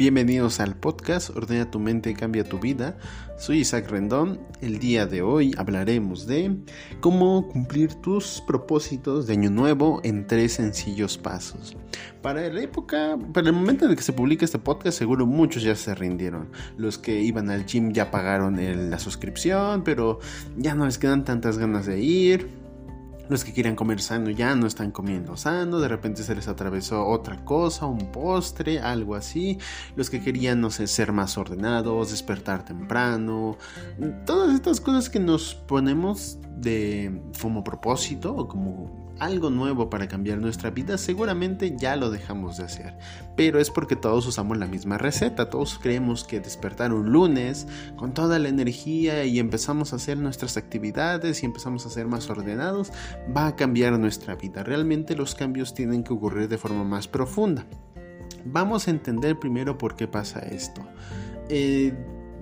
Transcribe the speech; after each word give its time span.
Bienvenidos 0.00 0.60
al 0.60 0.76
podcast 0.76 1.28
Ordena 1.36 1.70
tu 1.70 1.78
mente, 1.78 2.14
cambia 2.14 2.42
tu 2.42 2.58
vida. 2.58 2.96
Soy 3.36 3.58
Isaac 3.58 3.90
Rendón. 3.90 4.40
El 4.62 4.78
día 4.78 5.04
de 5.04 5.20
hoy 5.20 5.54
hablaremos 5.58 6.26
de 6.26 6.56
cómo 7.00 7.46
cumplir 7.48 7.92
tus 7.96 8.42
propósitos 8.46 9.26
de 9.26 9.34
año 9.34 9.50
nuevo 9.50 10.00
en 10.02 10.26
tres 10.26 10.54
sencillos 10.54 11.18
pasos. 11.18 11.76
Para 12.22 12.48
la 12.48 12.62
época, 12.62 13.18
para 13.34 13.48
el 13.48 13.52
momento 13.52 13.84
en 13.84 13.90
el 13.90 13.96
que 13.98 14.02
se 14.02 14.14
publica 14.14 14.46
este 14.46 14.58
podcast, 14.58 14.96
seguro 14.96 15.26
muchos 15.26 15.62
ya 15.62 15.76
se 15.76 15.94
rindieron. 15.94 16.48
Los 16.78 16.96
que 16.96 17.20
iban 17.20 17.50
al 17.50 17.66
gym 17.66 17.92
ya 17.92 18.10
pagaron 18.10 18.56
la 18.90 18.98
suscripción, 18.98 19.84
pero 19.84 20.18
ya 20.56 20.74
no 20.74 20.86
les 20.86 20.96
quedan 20.96 21.26
tantas 21.26 21.58
ganas 21.58 21.84
de 21.84 22.00
ir 22.00 22.59
los 23.30 23.44
que 23.44 23.52
quieran 23.52 23.76
comer 23.76 24.00
sano 24.00 24.28
ya 24.28 24.54
no 24.56 24.66
están 24.66 24.90
comiendo 24.90 25.36
sano, 25.36 25.78
de 25.78 25.88
repente 25.88 26.24
se 26.24 26.34
les 26.34 26.48
atravesó 26.48 27.06
otra 27.06 27.44
cosa, 27.44 27.86
un 27.86 28.10
postre, 28.10 28.80
algo 28.80 29.14
así. 29.14 29.58
Los 29.94 30.10
que 30.10 30.20
querían, 30.20 30.60
no 30.60 30.70
sé, 30.70 30.88
ser 30.88 31.12
más 31.12 31.38
ordenados, 31.38 32.10
despertar 32.10 32.64
temprano, 32.64 33.56
todas 34.26 34.52
estas 34.52 34.80
cosas 34.80 35.08
que 35.08 35.20
nos 35.20 35.54
ponemos 35.54 36.38
de 36.56 37.22
como 37.40 37.62
propósito 37.62 38.34
o 38.34 38.48
como 38.48 38.99
algo 39.20 39.50
nuevo 39.50 39.90
para 39.90 40.08
cambiar 40.08 40.38
nuestra 40.38 40.70
vida, 40.70 40.98
seguramente 40.98 41.76
ya 41.76 41.94
lo 41.94 42.10
dejamos 42.10 42.56
de 42.56 42.64
hacer. 42.64 42.98
Pero 43.36 43.60
es 43.60 43.70
porque 43.70 43.94
todos 43.94 44.26
usamos 44.26 44.58
la 44.58 44.66
misma 44.66 44.98
receta, 44.98 45.50
todos 45.50 45.78
creemos 45.78 46.24
que 46.24 46.40
despertar 46.40 46.92
un 46.92 47.12
lunes 47.12 47.68
con 47.96 48.12
toda 48.12 48.38
la 48.38 48.48
energía 48.48 49.24
y 49.24 49.38
empezamos 49.38 49.92
a 49.92 49.96
hacer 49.96 50.18
nuestras 50.18 50.56
actividades 50.56 51.42
y 51.42 51.46
empezamos 51.46 51.86
a 51.86 51.90
ser 51.90 52.06
más 52.06 52.28
ordenados, 52.30 52.92
va 53.36 53.46
a 53.46 53.56
cambiar 53.56 53.98
nuestra 53.98 54.34
vida. 54.34 54.64
Realmente 54.64 55.14
los 55.14 55.34
cambios 55.34 55.74
tienen 55.74 56.02
que 56.02 56.12
ocurrir 56.12 56.48
de 56.48 56.58
forma 56.58 56.82
más 56.82 57.06
profunda. 57.06 57.66
Vamos 58.44 58.88
a 58.88 58.90
entender 58.90 59.38
primero 59.38 59.76
por 59.76 59.96
qué 59.96 60.08
pasa 60.08 60.40
esto. 60.40 60.82
Eh, 61.48 61.92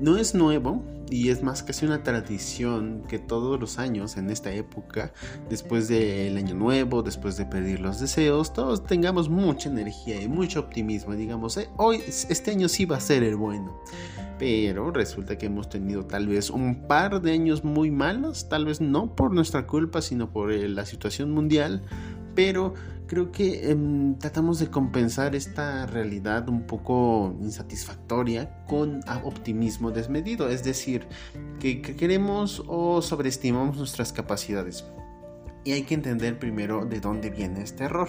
no 0.00 0.16
es 0.16 0.34
nuevo 0.34 0.84
y 1.10 1.30
es 1.30 1.42
más 1.42 1.62
casi 1.62 1.86
una 1.86 2.02
tradición 2.02 3.02
que 3.08 3.18
todos 3.18 3.58
los 3.58 3.78
años 3.78 4.16
en 4.16 4.30
esta 4.30 4.52
época, 4.52 5.12
después 5.48 5.88
del 5.88 6.36
año 6.36 6.54
nuevo, 6.54 7.02
después 7.02 7.36
de 7.36 7.46
pedir 7.46 7.80
los 7.80 8.00
deseos, 8.00 8.52
todos 8.52 8.84
tengamos 8.84 9.28
mucha 9.28 9.68
energía 9.68 10.20
y 10.20 10.28
mucho 10.28 10.60
optimismo. 10.60 11.14
Digamos, 11.14 11.56
eh, 11.56 11.68
hoy, 11.76 12.02
este 12.06 12.50
año 12.50 12.68
sí 12.68 12.84
va 12.84 12.96
a 12.96 13.00
ser 13.00 13.22
el 13.22 13.36
bueno. 13.36 13.80
Pero 14.38 14.92
resulta 14.92 15.36
que 15.36 15.46
hemos 15.46 15.68
tenido 15.68 16.06
tal 16.06 16.28
vez 16.28 16.50
un 16.50 16.86
par 16.86 17.20
de 17.20 17.32
años 17.32 17.64
muy 17.64 17.90
malos, 17.90 18.48
tal 18.48 18.66
vez 18.66 18.80
no 18.80 19.16
por 19.16 19.34
nuestra 19.34 19.66
culpa, 19.66 20.00
sino 20.00 20.30
por 20.30 20.52
eh, 20.52 20.68
la 20.68 20.86
situación 20.86 21.32
mundial. 21.32 21.82
Pero 22.38 22.74
creo 23.08 23.32
que 23.32 23.68
em, 23.68 24.14
tratamos 24.14 24.60
de 24.60 24.70
compensar 24.70 25.34
esta 25.34 25.86
realidad 25.86 26.48
un 26.48 26.68
poco 26.68 27.34
insatisfactoria 27.40 28.62
con 28.68 29.00
optimismo 29.24 29.90
desmedido, 29.90 30.48
es 30.48 30.62
decir, 30.62 31.08
que, 31.58 31.82
que 31.82 31.96
queremos 31.96 32.62
o 32.68 33.02
sobreestimamos 33.02 33.76
nuestras 33.76 34.12
capacidades. 34.12 34.84
Y 35.64 35.72
hay 35.72 35.82
que 35.82 35.94
entender 35.94 36.38
primero 36.38 36.86
de 36.86 37.00
dónde 37.00 37.30
viene 37.30 37.62
este 37.62 37.82
error. 37.82 38.08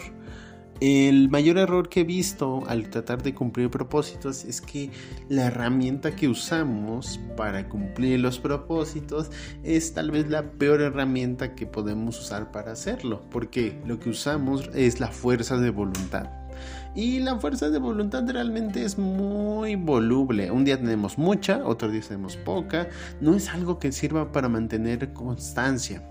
El 0.82 1.30
mayor 1.30 1.58
error 1.58 1.90
que 1.90 2.02
he 2.02 2.04
visto 2.06 2.64
al 2.68 2.90
tratar 2.90 3.22
de 3.22 3.36
cumplir 3.36 3.70
propósitos 3.70 4.46
es 4.46 4.62
que 4.62 4.92
la 5.28 5.48
herramienta 5.48 6.16
que 6.16 6.30
usamos 6.30 7.20
para 7.36 7.68
cumplir 7.68 8.22
los 8.22 8.40
propósitos 8.40 9.30
es 9.62 9.94
tal 9.94 10.10
vez 10.12 10.30
la 10.30 10.54
peor 10.54 10.80
herramienta 10.80 11.54
que 11.54 11.66
podemos 11.66 12.18
usar 12.22 12.54
para 12.54 12.72
hacerlo, 12.72 13.22
porque 13.30 13.78
lo 13.86 14.00
que 14.00 14.10
usamos 14.10 14.70
es 14.74 15.02
la 15.02 15.10
fuerza 15.10 15.58
de 15.58 15.70
voluntad. 15.70 16.30
Y 16.96 17.20
la 17.20 17.38
fuerza 17.38 17.70
de 17.70 17.80
voluntad 17.80 18.24
realmente 18.30 18.86
es 18.86 18.98
muy 18.98 19.76
voluble. 19.76 20.50
Un 20.50 20.64
día 20.64 20.78
tenemos 20.78 21.18
mucha, 21.18 21.66
otro 21.66 21.92
día 21.92 22.02
tenemos 22.02 22.38
poca. 22.38 22.88
No 23.20 23.36
es 23.36 23.50
algo 23.50 23.80
que 23.80 23.92
sirva 23.92 24.32
para 24.32 24.48
mantener 24.48 25.12
constancia 25.12 26.02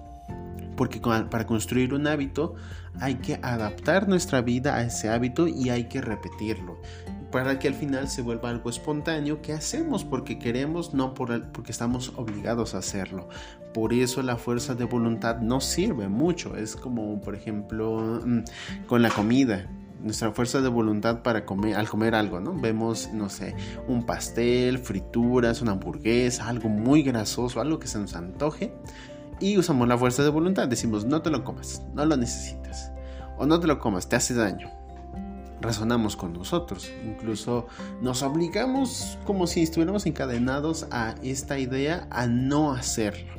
porque 0.79 1.01
para 1.01 1.45
construir 1.45 1.93
un 1.93 2.07
hábito 2.07 2.55
hay 3.01 3.17
que 3.17 3.41
adaptar 3.43 4.09
nuestra 4.09 4.41
vida 4.41 4.77
a 4.77 4.85
ese 4.85 5.11
hábito 5.11 5.49
y 5.49 5.71
hay 5.71 5.89
que 5.89 6.01
repetirlo 6.01 6.81
para 7.33 7.59
que 7.59 7.69
al 7.69 7.75
final 7.75 8.09
se 8.09 8.23
vuelva 8.23 8.49
algo 8.49 8.71
espontáneo 8.71 9.43
que 9.43 9.53
hacemos 9.53 10.05
porque 10.05 10.39
queremos, 10.39 10.95
no 10.95 11.13
por, 11.13 11.51
porque 11.51 11.73
estamos 11.73 12.13
obligados 12.17 12.75
a 12.75 12.79
hacerlo. 12.79 13.29
Por 13.75 13.93
eso 13.93 14.23
la 14.23 14.37
fuerza 14.37 14.75
de 14.75 14.85
voluntad 14.85 15.41
no 15.41 15.61
sirve 15.61 16.09
mucho. 16.09 16.57
Es 16.57 16.75
como, 16.75 17.21
por 17.21 17.35
ejemplo, 17.35 18.23
mm, 18.25 18.45
con 18.87 19.03
la 19.03 19.11
comida 19.11 19.69
nuestra 20.03 20.31
fuerza 20.31 20.61
de 20.61 20.69
voluntad 20.69 21.23
para 21.23 21.45
comer, 21.45 21.75
al 21.75 21.89
comer 21.89 22.15
algo, 22.15 22.41
¿no? 22.41 22.55
Vemos, 22.55 23.11
no 23.13 23.29
sé, 23.29 23.57
un 23.89 24.07
pastel, 24.07 24.79
frituras, 24.79 25.61
una 25.61 25.73
hamburguesa, 25.73 26.49
algo 26.49 26.69
muy 26.69 27.03
grasoso, 27.03 27.61
algo 27.61 27.81
que 27.81 27.89
se 27.89 27.99
nos 27.99 28.15
antoje 28.15 28.73
y 29.41 29.59
usamos 29.59 29.89
la 29.89 29.99
fuerza 29.99 30.23
de 30.23 30.31
voluntad. 30.31 30.69
Decimos, 30.69 31.05
no 31.05 31.23
te 31.23 31.31
lo 31.31 31.45
comas, 31.45 31.83
no 31.95 32.05
lo 32.05 32.17
necesitas. 32.17 32.93
O 33.39 33.47
no 33.47 33.61
te 33.61 33.67
lo 33.67 33.79
comas, 33.79 34.09
te 34.09 34.17
hace 34.17 34.35
daño. 34.35 34.71
Razonamos 35.61 36.17
con 36.17 36.33
nosotros. 36.33 36.91
Incluso 37.05 37.67
nos 38.01 38.23
obligamos 38.23 39.19
como 39.25 39.47
si 39.47 39.63
estuviéramos 39.63 40.07
encadenados 40.07 40.87
a 40.91 41.15
esta 41.23 41.59
idea 41.59 42.07
a 42.11 42.27
no 42.27 42.73
hacerlo. 42.73 43.39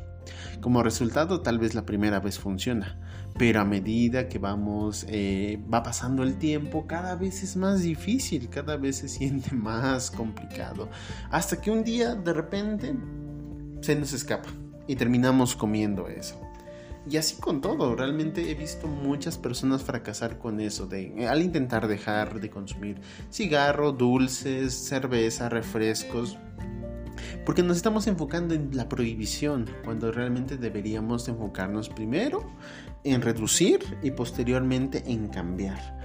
Como 0.62 0.84
resultado, 0.84 1.42
tal 1.42 1.58
vez 1.58 1.74
la 1.74 1.86
primera 1.86 2.20
vez 2.20 2.38
funciona, 2.38 3.00
pero 3.38 3.62
a 3.62 3.66
medida 3.66 4.28
que 4.28 4.40
vamos, 4.40 5.06
eh, 5.08 5.64
va 5.74 5.84
pasando 5.84 6.24
el 6.24 6.38
tiempo, 6.38 6.86
cada 6.86 7.16
vez 7.16 7.44
es 7.44 7.56
más 7.56 7.82
difícil, 7.82 8.50
cada 8.50 8.76
vez 8.76 8.98
se 8.98 9.08
siente 9.08 9.56
más 9.56 10.12
complicado. 10.12 10.90
Hasta 11.32 11.62
que 11.62 11.72
un 11.72 11.86
día, 11.86 12.16
de 12.16 12.34
repente, 12.34 12.94
se 13.82 13.96
nos 13.96 14.12
escapa 14.12 14.50
y 14.90 14.96
terminamos 14.96 15.56
comiendo 15.56 16.08
eso. 16.08 16.36
Y 17.08 17.18
así 17.18 17.40
con 17.40 17.62
todo, 17.62 17.96
realmente 17.96 18.50
he 18.50 18.56
visto 18.56 18.88
muchas 18.88 19.38
personas 19.38 19.84
fracasar 19.84 20.40
con 20.40 20.60
eso, 20.60 20.88
de, 20.88 21.28
al 21.28 21.44
intentar 21.44 21.88
dejar 21.88 22.40
de 22.40 22.50
consumir 22.50 23.00
cigarro, 23.32 23.92
dulces, 23.92 24.74
cerveza, 24.74 25.48
refrescos, 25.48 26.40
porque 27.46 27.62
nos 27.62 27.78
estamos 27.78 28.08
enfocando 28.08 28.56
en 28.56 28.76
la 28.76 28.90
prohibición, 28.90 29.70
cuando 29.86 30.12
realmente 30.12 30.58
deberíamos 30.58 31.28
enfocarnos 31.28 31.88
primero 31.90 32.50
en 33.04 33.22
reducir 33.22 33.82
y 34.02 34.10
posteriormente 34.12 35.04
en 35.06 35.28
cambiar. 35.28 36.00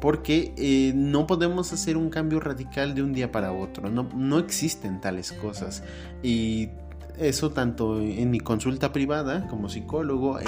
Porque 0.00 0.54
eh, 0.56 0.92
no 0.94 1.26
podemos 1.26 1.72
hacer 1.72 1.96
un 1.96 2.08
cambio 2.08 2.38
radical 2.38 2.94
de 2.94 3.02
un 3.02 3.12
día 3.12 3.32
para 3.32 3.50
otro, 3.50 3.90
no, 3.90 4.08
no 4.14 4.38
existen 4.38 5.00
tales 5.00 5.32
cosas. 5.32 5.82
Y 6.22 6.68
eso 7.18 7.50
tanto 7.50 8.00
en 8.00 8.30
mi 8.30 8.40
consulta 8.40 8.92
privada 8.92 9.46
como 9.48 9.68
psicólogo, 9.68 10.38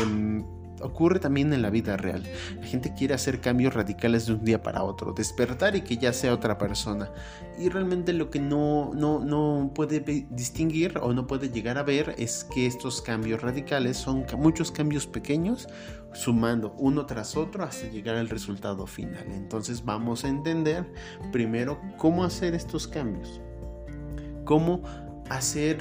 ocurre 0.83 1.21
también 1.21 1.53
en 1.53 1.63
la 1.63 1.71
vida 1.71 1.97
real. 1.97 2.23
La 2.61 2.67
gente 2.67 2.95
quiere 2.95 3.15
hacer 3.15 3.41
cambios 3.41 3.75
radicales 3.75 4.27
de 4.27 4.35
un 4.35 4.45
día 4.45 4.63
para 4.63 4.83
otro, 4.83 5.13
despertar 5.13 5.77
y 5.77 5.83
que 5.83 5.97
ya 5.97 6.13
sea 6.13 6.35
otra 6.35 6.59
persona. 6.59 7.11
Y 7.59 7.69
realmente 7.69 8.13
lo 8.13 8.31
que 8.31 8.41
no, 8.41 8.93
no, 8.95 9.21
no 9.21 9.73
puede 9.75 10.01
distinguir 10.31 10.99
o 10.99 11.13
no 11.13 11.27
puede 11.27 11.51
llegar 11.51 11.79
a 11.79 11.83
ver 11.83 12.15
es 12.19 12.45
que 12.45 12.67
estos 12.67 13.03
cambios 13.03 13.43
radicales 13.43 13.97
son 13.97 14.25
muchos 14.39 14.71
cambios 14.73 15.07
pequeños 15.07 15.69
sumando 16.13 16.75
uno 16.79 17.07
tras 17.07 17.37
otro 17.37 17.65
hasta 17.65 17.89
llegar 17.89 18.17
al 18.17 18.29
resultado 18.29 18.87
final. 18.87 19.25
Entonces 19.33 19.85
vamos 19.85 20.25
a 20.25 20.29
entender 20.29 20.93
primero 21.33 21.81
cómo 21.99 22.25
hacer 22.25 22.55
estos 22.55 22.89
cambios. 22.89 23.41
Cómo 24.45 24.83
hacer 25.29 25.79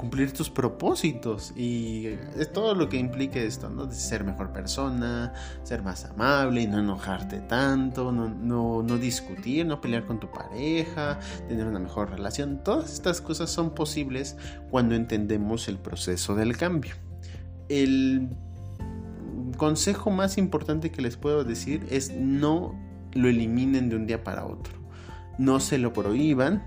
cumplir 0.00 0.32
tus 0.32 0.48
propósitos 0.48 1.52
y 1.54 2.06
es 2.38 2.50
todo 2.54 2.74
lo 2.74 2.88
que 2.88 2.96
implica 2.96 3.38
esto, 3.38 3.68
¿no? 3.68 3.84
De 3.84 3.94
ser 3.94 4.24
mejor 4.24 4.50
persona, 4.50 5.34
ser 5.62 5.82
más 5.82 6.06
amable 6.06 6.62
y 6.62 6.66
no 6.66 6.78
enojarte 6.78 7.40
tanto, 7.40 8.10
no, 8.10 8.30
no, 8.30 8.82
no 8.82 8.96
discutir, 8.96 9.66
no 9.66 9.82
pelear 9.82 10.06
con 10.06 10.18
tu 10.18 10.30
pareja, 10.30 11.18
tener 11.48 11.66
una 11.66 11.80
mejor 11.80 12.08
relación. 12.08 12.64
Todas 12.64 12.94
estas 12.94 13.20
cosas 13.20 13.50
son 13.50 13.74
posibles 13.74 14.38
cuando 14.70 14.94
entendemos 14.94 15.68
el 15.68 15.76
proceso 15.76 16.34
del 16.34 16.56
cambio. 16.56 16.94
El 17.68 18.30
consejo 19.58 20.10
más 20.10 20.38
importante 20.38 20.90
que 20.90 21.02
les 21.02 21.18
puedo 21.18 21.44
decir 21.44 21.86
es 21.90 22.10
no 22.10 22.74
lo 23.12 23.28
eliminen 23.28 23.90
de 23.90 23.96
un 23.96 24.06
día 24.06 24.24
para 24.24 24.46
otro. 24.46 24.72
No 25.36 25.60
se 25.60 25.76
lo 25.76 25.92
prohíban, 25.92 26.64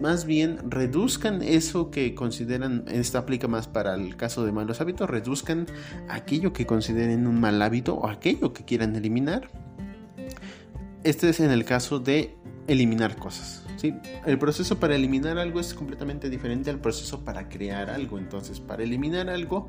más 0.00 0.24
bien 0.24 0.70
reduzcan 0.70 1.42
eso 1.42 1.90
que 1.90 2.14
consideran, 2.14 2.84
esto 2.88 3.18
aplica 3.18 3.48
más 3.48 3.68
para 3.68 3.94
el 3.94 4.16
caso 4.16 4.44
de 4.44 4.52
malos 4.52 4.80
hábitos, 4.80 5.08
reduzcan 5.08 5.66
aquello 6.08 6.52
que 6.52 6.66
consideren 6.66 7.26
un 7.26 7.40
mal 7.40 7.60
hábito 7.62 7.94
o 7.94 8.08
aquello 8.08 8.52
que 8.52 8.64
quieran 8.64 8.94
eliminar. 8.96 9.50
Este 11.02 11.30
es 11.30 11.40
en 11.40 11.50
el 11.50 11.64
caso 11.64 11.98
de 11.98 12.34
eliminar 12.66 13.16
cosas. 13.16 13.64
¿sí? 13.76 13.94
El 14.26 14.38
proceso 14.38 14.78
para 14.78 14.94
eliminar 14.94 15.38
algo 15.38 15.60
es 15.60 15.72
completamente 15.74 16.28
diferente 16.28 16.70
al 16.70 16.78
proceso 16.78 17.24
para 17.24 17.48
crear 17.48 17.88
algo. 17.90 18.18
Entonces, 18.18 18.60
para 18.60 18.82
eliminar 18.82 19.30
algo, 19.30 19.68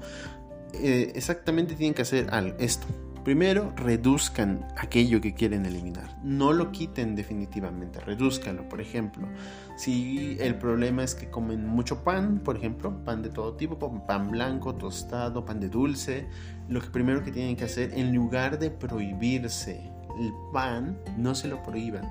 eh, 0.73 1.13
exactamente 1.15 1.75
tienen 1.75 1.93
que 1.93 2.01
hacer 2.01 2.27
esto. 2.59 2.87
Primero, 3.23 3.71
reduzcan 3.75 4.65
aquello 4.77 5.21
que 5.21 5.35
quieren 5.35 5.67
eliminar. 5.67 6.17
No 6.23 6.53
lo 6.53 6.71
quiten 6.71 7.15
definitivamente, 7.15 7.99
reduzcanlo. 7.99 8.67
Por 8.67 8.81
ejemplo, 8.81 9.27
si 9.75 10.37
el 10.39 10.55
problema 10.55 11.03
es 11.03 11.13
que 11.13 11.29
comen 11.29 11.67
mucho 11.67 12.03
pan, 12.03 12.39
por 12.39 12.57
ejemplo, 12.57 13.03
pan 13.05 13.21
de 13.21 13.29
todo 13.29 13.53
tipo, 13.53 13.77
pan 14.07 14.31
blanco, 14.31 14.73
tostado, 14.73 15.45
pan 15.45 15.59
de 15.59 15.69
dulce, 15.69 16.27
lo 16.67 16.81
que 16.81 16.87
primero 16.87 17.23
que 17.23 17.31
tienen 17.31 17.55
que 17.55 17.65
hacer, 17.65 17.93
en 17.93 18.15
lugar 18.15 18.57
de 18.57 18.71
prohibirse 18.71 19.91
el 20.19 20.33
pan, 20.51 20.97
no 21.15 21.35
se 21.35 21.47
lo 21.47 21.61
prohíban, 21.61 22.09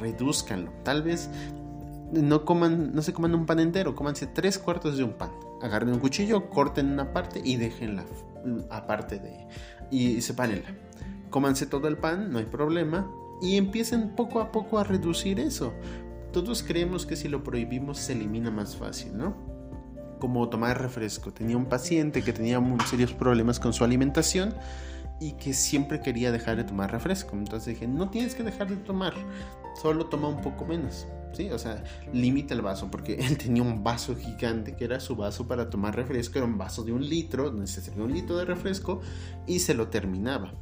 reduzcanlo. 0.00 0.72
Tal 0.82 1.04
vez 1.04 1.30
no 2.12 2.44
coman, 2.44 2.92
no 2.92 3.02
se 3.02 3.12
coman 3.12 3.34
un 3.34 3.46
pan 3.46 3.60
entero, 3.60 3.94
cómanse 3.94 4.26
tres 4.26 4.58
cuartos 4.58 4.96
de 4.96 5.04
un 5.04 5.12
pan. 5.12 5.30
Agarren 5.62 5.90
un 5.90 6.00
cuchillo, 6.00 6.50
corten 6.50 6.90
una 6.92 7.12
parte 7.12 7.40
y 7.44 7.56
déjenla 7.56 8.04
aparte 8.70 9.18
de 9.18 9.46
y 9.90 10.20
sepárenla. 10.20 10.74
Cómanse 11.30 11.66
todo 11.66 11.88
el 11.88 11.98
pan, 11.98 12.32
no 12.32 12.38
hay 12.38 12.46
problema, 12.46 13.10
y 13.40 13.56
empiecen 13.56 14.14
poco 14.14 14.40
a 14.40 14.50
poco 14.50 14.78
a 14.78 14.84
reducir 14.84 15.40
eso. 15.40 15.72
Todos 16.32 16.62
creemos 16.62 17.06
que 17.06 17.16
si 17.16 17.28
lo 17.28 17.44
prohibimos 17.44 17.98
se 17.98 18.12
elimina 18.12 18.50
más 18.50 18.76
fácil, 18.76 19.16
¿no? 19.16 19.36
Como 20.18 20.48
tomar 20.48 20.80
refresco. 20.80 21.32
Tenía 21.32 21.56
un 21.56 21.66
paciente 21.66 22.22
que 22.22 22.32
tenía 22.32 22.60
muy 22.60 22.80
serios 22.80 23.12
problemas 23.12 23.60
con 23.60 23.72
su 23.72 23.84
alimentación 23.84 24.54
y 25.20 25.32
que 25.32 25.52
siempre 25.52 26.00
quería 26.00 26.32
dejar 26.32 26.56
de 26.56 26.64
tomar 26.64 26.90
refresco. 26.90 27.36
Entonces 27.36 27.74
dije, 27.74 27.86
no 27.86 28.10
tienes 28.10 28.34
que 28.34 28.42
dejar 28.42 28.68
de 28.68 28.76
tomar, 28.76 29.14
solo 29.80 30.06
toma 30.06 30.28
un 30.28 30.40
poco 30.40 30.64
menos. 30.64 31.06
¿sí? 31.32 31.50
O 31.50 31.58
sea, 31.58 31.82
limita 32.12 32.54
el 32.54 32.62
vaso, 32.62 32.90
porque 32.90 33.14
él 33.20 33.38
tenía 33.38 33.62
un 33.62 33.82
vaso 33.82 34.16
gigante 34.16 34.76
que 34.76 34.84
era 34.84 35.00
su 35.00 35.16
vaso 35.16 35.46
para 35.46 35.70
tomar 35.70 35.96
refresco, 35.96 36.38
era 36.38 36.46
un 36.46 36.58
vaso 36.58 36.84
de 36.84 36.92
un 36.92 37.06
litro, 37.06 37.52
necesitaba 37.52 38.04
un 38.04 38.12
litro 38.12 38.36
de 38.36 38.44
refresco 38.44 39.00
y 39.46 39.60
se 39.60 39.74
lo 39.74 39.88
terminaba. 39.88 40.52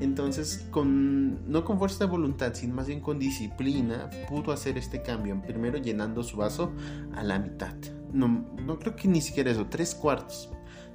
Entonces, 0.00 0.66
con, 0.70 1.50
no 1.50 1.64
con 1.64 1.78
fuerza 1.78 2.04
de 2.04 2.10
voluntad, 2.10 2.52
sino 2.54 2.74
más 2.74 2.88
bien 2.88 3.00
con 3.00 3.18
disciplina, 3.18 4.10
pudo 4.28 4.52
hacer 4.52 4.76
este 4.76 5.02
cambio. 5.02 5.40
Primero 5.46 5.78
llenando 5.78 6.24
su 6.24 6.36
vaso 6.36 6.72
a 7.14 7.22
la 7.22 7.38
mitad. 7.38 7.74
No, 8.12 8.44
no 8.60 8.78
creo 8.78 8.96
que 8.96 9.06
ni 9.06 9.20
siquiera 9.20 9.52
eso, 9.52 9.66
tres 9.66 9.94
cuartos. 9.94 10.50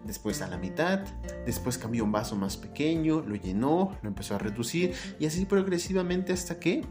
Después 0.06 0.42
a 0.42 0.48
la 0.48 0.58
mitad, 0.58 1.02
después 1.46 1.78
cambió 1.78 2.04
un 2.04 2.12
vaso 2.12 2.36
más 2.36 2.58
pequeño, 2.58 3.22
lo 3.22 3.36
llenó, 3.36 3.98
lo 4.02 4.08
empezó 4.10 4.36
a 4.36 4.38
reducir 4.38 4.94
y 5.20 5.26
así 5.26 5.46
progresivamente 5.46 6.34
hasta 6.34 6.60
que 6.60 6.84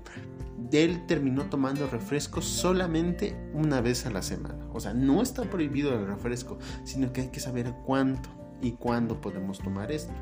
él 0.73 1.07
terminó 1.07 1.45
tomando 1.45 1.89
refresco 1.89 2.43
solamente 2.43 3.37
una 3.55 3.81
vez 3.81 4.07
a 4.07 4.11
la 4.11 4.23
semana. 4.23 4.67
O 4.73 4.81
sea, 4.81 4.93
no 4.93 5.23
está 5.23 5.43
prohibido 5.45 5.95
el 5.95 6.07
refresco, 6.07 6.59
sino 6.85 7.13
que 7.13 7.23
hay 7.23 7.29
que 7.29 7.41
saber 7.41 7.73
cuánto 7.87 8.29
y 8.61 8.73
cuándo 8.73 9.21
podemos 9.21 9.59
tomar 9.59 9.91
esto. 9.91 10.13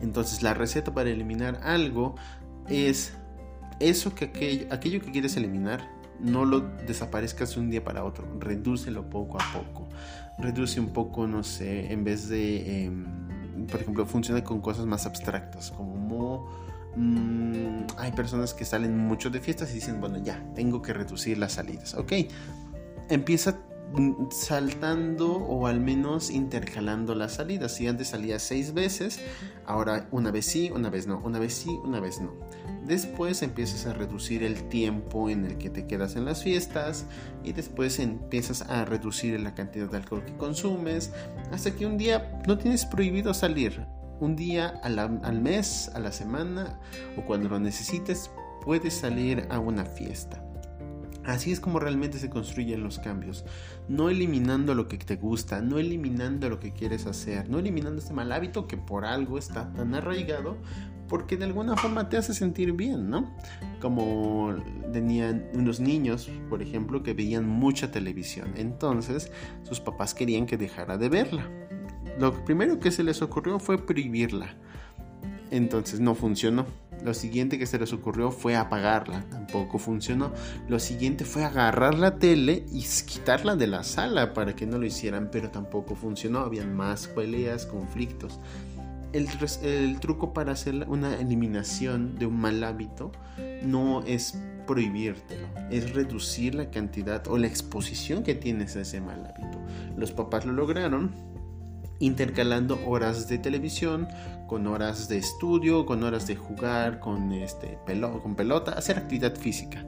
Entonces 0.00 0.42
la 0.42 0.54
receta 0.54 0.92
para 0.92 1.10
eliminar 1.10 1.60
algo 1.62 2.16
es 2.68 3.12
eso 3.80 4.14
que 4.14 4.26
aquello, 4.26 4.66
aquello 4.70 5.00
que 5.00 5.12
quieres 5.12 5.36
eliminar, 5.36 5.88
no 6.20 6.44
lo 6.44 6.60
desaparezcas 6.86 7.54
de 7.54 7.60
un 7.60 7.70
día 7.70 7.84
para 7.84 8.04
otro, 8.04 8.26
redúcelo 8.38 9.08
poco 9.08 9.38
a 9.40 9.52
poco. 9.52 9.88
Reduce 10.38 10.78
un 10.78 10.92
poco, 10.92 11.26
no 11.26 11.42
sé, 11.42 11.92
en 11.92 12.04
vez 12.04 12.28
de, 12.28 12.84
em, 12.84 13.66
por 13.66 13.80
ejemplo, 13.80 14.06
funciona 14.06 14.44
con 14.44 14.60
cosas 14.60 14.86
más 14.86 15.04
abstractas, 15.06 15.70
como 15.72 16.48
Mm, 16.98 17.86
hay 17.96 18.10
personas 18.10 18.54
que 18.54 18.64
salen 18.64 18.98
mucho 18.98 19.30
de 19.30 19.40
fiestas 19.40 19.70
y 19.70 19.74
dicen, 19.74 20.00
bueno, 20.00 20.18
ya, 20.18 20.42
tengo 20.54 20.82
que 20.82 20.92
reducir 20.92 21.38
las 21.38 21.52
salidas. 21.52 21.94
Ok, 21.94 22.12
empieza 23.08 23.58
mm, 23.92 24.30
saltando 24.30 25.32
o 25.32 25.68
al 25.68 25.80
menos 25.80 26.30
intercalando 26.30 27.14
las 27.14 27.34
salidas. 27.34 27.72
Si 27.72 27.86
antes 27.86 28.08
salía 28.08 28.40
seis 28.40 28.74
veces, 28.74 29.20
ahora 29.64 30.08
una 30.10 30.32
vez 30.32 30.46
sí, 30.46 30.70
una 30.74 30.90
vez 30.90 31.06
no, 31.06 31.18
una 31.18 31.38
vez 31.38 31.54
sí, 31.54 31.70
una 31.84 32.00
vez 32.00 32.20
no. 32.20 32.32
Después 32.86 33.42
empiezas 33.42 33.86
a 33.86 33.92
reducir 33.92 34.42
el 34.42 34.68
tiempo 34.68 35.28
en 35.28 35.44
el 35.44 35.58
que 35.58 35.70
te 35.70 35.86
quedas 35.86 36.16
en 36.16 36.24
las 36.24 36.42
fiestas 36.42 37.06
y 37.44 37.52
después 37.52 37.98
empiezas 37.98 38.62
a 38.62 38.84
reducir 38.84 39.38
la 39.40 39.54
cantidad 39.54 39.90
de 39.90 39.96
alcohol 39.98 40.24
que 40.24 40.36
consumes 40.36 41.12
hasta 41.52 41.74
que 41.74 41.86
un 41.86 41.98
día 41.98 42.40
no 42.46 42.56
tienes 42.56 42.86
prohibido 42.86 43.34
salir 43.34 43.86
un 44.20 44.36
día 44.36 44.80
al, 44.82 45.40
mes, 45.40 45.90
a 45.94 46.00
la 46.00 46.12
semana 46.12 46.78
o 47.16 47.22
cuando 47.22 47.48
lo 47.48 47.60
necesites, 47.60 48.30
puedes 48.64 48.94
salir 48.94 49.46
a 49.50 49.58
una 49.58 49.84
fiesta. 49.84 50.44
Así 51.24 51.52
es 51.52 51.60
como 51.60 51.78
realmente 51.78 52.18
se 52.18 52.30
construyen 52.30 52.82
los 52.82 52.98
cambios. 52.98 53.44
No 53.86 54.08
eliminando 54.08 54.74
lo 54.74 54.88
que 54.88 54.96
te 54.96 55.16
gusta, 55.16 55.60
no 55.60 55.78
eliminando 55.78 56.48
lo 56.48 56.58
que 56.58 56.72
quieres 56.72 57.06
hacer, 57.06 57.50
no 57.50 57.58
eliminando 57.58 57.98
este 57.98 58.14
mal 58.14 58.32
hábito 58.32 58.66
que 58.66 58.78
por 58.78 59.04
algo 59.04 59.36
está 59.36 59.70
tan 59.74 59.94
arraigado, 59.94 60.56
porque 61.08 61.36
de 61.36 61.46
alguna 61.46 61.76
forma 61.76 62.08
te 62.08 62.16
hace 62.16 62.34
sentir 62.34 62.72
bien, 62.72 63.10
¿no? 63.10 63.34
Como 63.80 64.54
tenían 64.92 65.46
unos 65.54 65.80
niños, 65.80 66.30
por 66.48 66.62
ejemplo, 66.62 67.02
que 67.02 67.14
veían 67.14 67.48
mucha 67.48 67.90
televisión. 67.90 68.52
Entonces 68.56 69.32
sus 69.62 69.80
papás 69.80 70.14
querían 70.14 70.46
que 70.46 70.56
dejara 70.56 70.98
de 70.98 71.08
verla 71.08 71.48
lo 72.18 72.32
primero 72.44 72.80
que 72.80 72.90
se 72.90 73.04
les 73.04 73.22
ocurrió 73.22 73.60
fue 73.60 73.78
prohibirla. 73.78 74.56
Entonces 75.50 76.00
no 76.00 76.14
funcionó. 76.14 76.66
Lo 77.04 77.14
siguiente 77.14 77.58
que 77.58 77.66
se 77.66 77.78
les 77.78 77.92
ocurrió 77.92 78.32
fue 78.32 78.56
apagarla. 78.56 79.24
Tampoco 79.30 79.78
funcionó. 79.78 80.32
Lo 80.68 80.80
siguiente 80.80 81.24
fue 81.24 81.44
agarrar 81.44 81.96
la 81.96 82.18
tele 82.18 82.66
y 82.72 82.82
quitarla 82.82 83.54
de 83.54 83.68
la 83.68 83.84
sala 83.84 84.34
para 84.34 84.56
que 84.56 84.66
no 84.66 84.78
lo 84.78 84.86
hicieran. 84.86 85.28
Pero 85.30 85.50
tampoco 85.50 85.94
funcionó. 85.94 86.40
Habían 86.40 86.74
más 86.74 87.06
peleas, 87.06 87.66
conflictos. 87.66 88.40
El, 89.12 90.00
truco 90.00 90.32
para 90.32 90.52
hacer 90.52 90.86
una 90.88 91.18
eliminación 91.18 92.16
de 92.16 92.26
un 92.26 92.38
mal 92.38 92.62
hábito 92.62 93.12
no 93.62 94.02
es 94.04 94.38
prohibírtelo, 94.66 95.46
es 95.70 95.94
reducir 95.94 96.54
la 96.54 96.70
cantidad 96.70 97.26
o 97.28 97.38
la 97.38 97.46
exposición 97.46 98.22
que 98.22 98.34
tienes 98.34 98.76
a 98.76 98.82
ese 98.82 99.00
mal 99.00 99.24
hábito. 99.24 99.58
Los 99.96 100.12
papás 100.12 100.44
lo 100.44 100.52
lograron, 100.52 101.12
intercalando 102.00 102.78
horas 102.86 103.28
de 103.28 103.38
televisión 103.38 104.08
con 104.46 104.66
horas 104.66 105.08
de 105.08 105.18
estudio, 105.18 105.86
con 105.86 106.02
horas 106.02 106.26
de 106.26 106.36
jugar, 106.36 107.00
con, 107.00 107.32
este, 107.32 107.78
con 108.22 108.34
pelota, 108.36 108.72
hacer 108.72 108.98
actividad 108.98 109.34
física. 109.36 109.84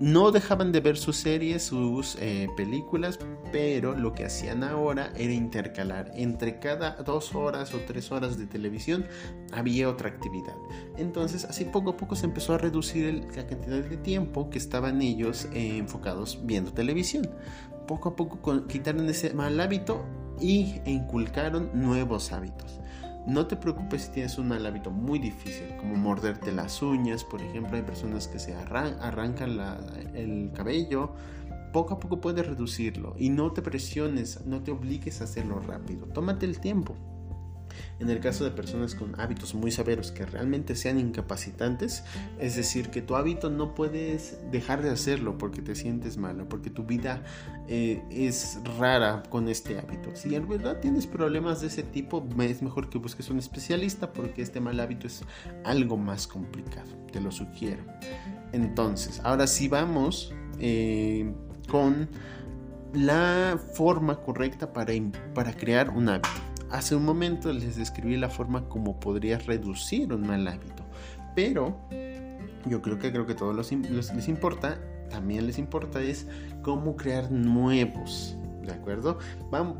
No 0.00 0.30
dejaban 0.30 0.70
de 0.70 0.80
ver 0.80 0.96
sus 0.96 1.16
series, 1.16 1.64
sus 1.64 2.16
eh, 2.20 2.48
películas, 2.56 3.18
pero 3.50 3.96
lo 3.96 4.12
que 4.12 4.24
hacían 4.24 4.62
ahora 4.62 5.12
era 5.16 5.32
intercalar. 5.32 6.12
Entre 6.14 6.60
cada 6.60 6.92
dos 7.02 7.34
horas 7.34 7.74
o 7.74 7.78
tres 7.80 8.12
horas 8.12 8.38
de 8.38 8.46
televisión 8.46 9.06
había 9.52 9.88
otra 9.88 10.08
actividad. 10.08 10.54
Entonces 10.96 11.44
así 11.44 11.64
poco 11.64 11.90
a 11.90 11.96
poco 11.96 12.14
se 12.14 12.26
empezó 12.26 12.54
a 12.54 12.58
reducir 12.58 13.26
la 13.34 13.46
cantidad 13.46 13.82
de 13.82 13.96
tiempo 13.96 14.50
que 14.50 14.58
estaban 14.58 15.02
ellos 15.02 15.48
eh, 15.52 15.78
enfocados 15.78 16.38
viendo 16.44 16.72
televisión. 16.72 17.28
Poco 17.88 18.10
a 18.10 18.16
poco 18.16 18.66
quitaron 18.68 19.08
ese 19.08 19.34
mal 19.34 19.58
hábito 19.58 20.04
y 20.40 20.80
inculcaron 20.86 21.70
nuevos 21.74 22.30
hábitos. 22.30 22.78
No 23.26 23.46
te 23.46 23.56
preocupes 23.56 24.04
si 24.04 24.12
tienes 24.12 24.38
un 24.38 24.48
mal 24.48 24.64
hábito 24.64 24.90
muy 24.90 25.18
difícil, 25.18 25.76
como 25.78 25.96
morderte 25.96 26.50
las 26.50 26.80
uñas, 26.82 27.24
por 27.24 27.42
ejemplo, 27.42 27.76
hay 27.76 27.82
personas 27.82 28.26
que 28.26 28.38
se 28.38 28.54
arrancan 28.54 29.58
el 30.14 30.50
cabello. 30.54 31.12
Poco 31.72 31.94
a 31.94 32.00
poco 32.00 32.20
puedes 32.20 32.46
reducirlo 32.46 33.14
y 33.18 33.28
no 33.28 33.52
te 33.52 33.60
presiones, 33.60 34.46
no 34.46 34.62
te 34.62 34.70
obligues 34.70 35.20
a 35.20 35.24
hacerlo 35.24 35.60
rápido. 35.60 36.06
Tómate 36.06 36.46
el 36.46 36.60
tiempo. 36.60 36.96
En 38.00 38.10
el 38.10 38.20
caso 38.20 38.44
de 38.44 38.50
personas 38.50 38.94
con 38.94 39.20
hábitos 39.20 39.54
muy 39.54 39.72
severos 39.72 40.12
que 40.12 40.24
realmente 40.24 40.76
sean 40.76 41.00
incapacitantes, 41.00 42.04
es 42.38 42.54
decir, 42.54 42.90
que 42.90 43.02
tu 43.02 43.16
hábito 43.16 43.50
no 43.50 43.74
puedes 43.74 44.38
dejar 44.52 44.82
de 44.82 44.90
hacerlo 44.90 45.36
porque 45.36 45.62
te 45.62 45.74
sientes 45.74 46.16
malo, 46.16 46.48
porque 46.48 46.70
tu 46.70 46.84
vida 46.84 47.24
eh, 47.66 48.02
es 48.10 48.60
rara 48.78 49.24
con 49.30 49.48
este 49.48 49.78
hábito. 49.78 50.14
Si 50.14 50.34
en 50.34 50.48
verdad 50.48 50.78
tienes 50.80 51.06
problemas 51.08 51.60
de 51.60 51.66
ese 51.66 51.82
tipo, 51.82 52.24
es 52.40 52.62
mejor 52.62 52.88
que 52.88 52.98
busques 52.98 53.30
un 53.30 53.38
especialista 53.38 54.12
porque 54.12 54.42
este 54.42 54.60
mal 54.60 54.78
hábito 54.78 55.08
es 55.08 55.24
algo 55.64 55.96
más 55.96 56.28
complicado, 56.28 56.90
te 57.12 57.20
lo 57.20 57.32
sugiero. 57.32 57.82
Entonces, 58.52 59.20
ahora 59.24 59.46
sí 59.46 59.68
vamos 59.68 60.32
eh, 60.60 61.32
con 61.68 62.08
la 62.94 63.58
forma 63.74 64.22
correcta 64.22 64.72
para, 64.72 64.92
para 65.34 65.52
crear 65.52 65.90
un 65.90 66.08
hábito. 66.08 66.47
Hace 66.70 66.94
un 66.94 67.04
momento 67.04 67.52
les 67.52 67.76
describí 67.76 68.16
la 68.16 68.28
forma 68.28 68.68
como 68.68 69.00
podrías 69.00 69.46
reducir 69.46 70.12
un 70.12 70.26
mal 70.26 70.46
hábito, 70.46 70.84
pero 71.34 71.78
yo 72.66 72.82
creo 72.82 72.98
que 72.98 73.10
creo 73.10 73.26
que 73.26 73.34
todos 73.34 73.54
los, 73.54 73.72
les 73.72 74.28
importa, 74.28 74.78
también 75.10 75.46
les 75.46 75.58
importa 75.58 76.02
es 76.02 76.26
cómo 76.62 76.96
crear 76.96 77.30
nuevos, 77.30 78.36
¿de 78.62 78.72
acuerdo? 78.72 79.18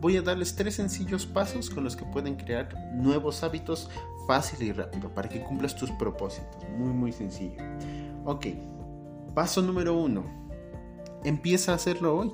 voy 0.01 0.17
a 0.17 0.23
darles 0.23 0.55
tres 0.57 0.77
sencillos 0.77 1.27
pasos 1.27 1.69
con 1.69 1.85
los 1.85 1.95
que 1.95 2.07
pueden 2.07 2.37
crear 2.37 2.69
nuevos 2.95 3.43
hábitos 3.43 3.91
fácil 4.27 4.67
y 4.67 4.73
rápido 4.73 5.11
para 5.11 5.29
que 5.29 5.43
cumplas 5.43 5.77
tus 5.77 5.91
propósitos. 5.93 6.63
Muy, 6.77 6.93
muy 6.93 7.13
sencillo. 7.13 7.63
Ok, 8.25 8.47
paso 9.35 9.63
número 9.63 9.95
uno. 9.95 10.25
Empieza 11.25 11.73
a 11.73 11.75
hacerlo 11.77 12.17
hoy. 12.17 12.33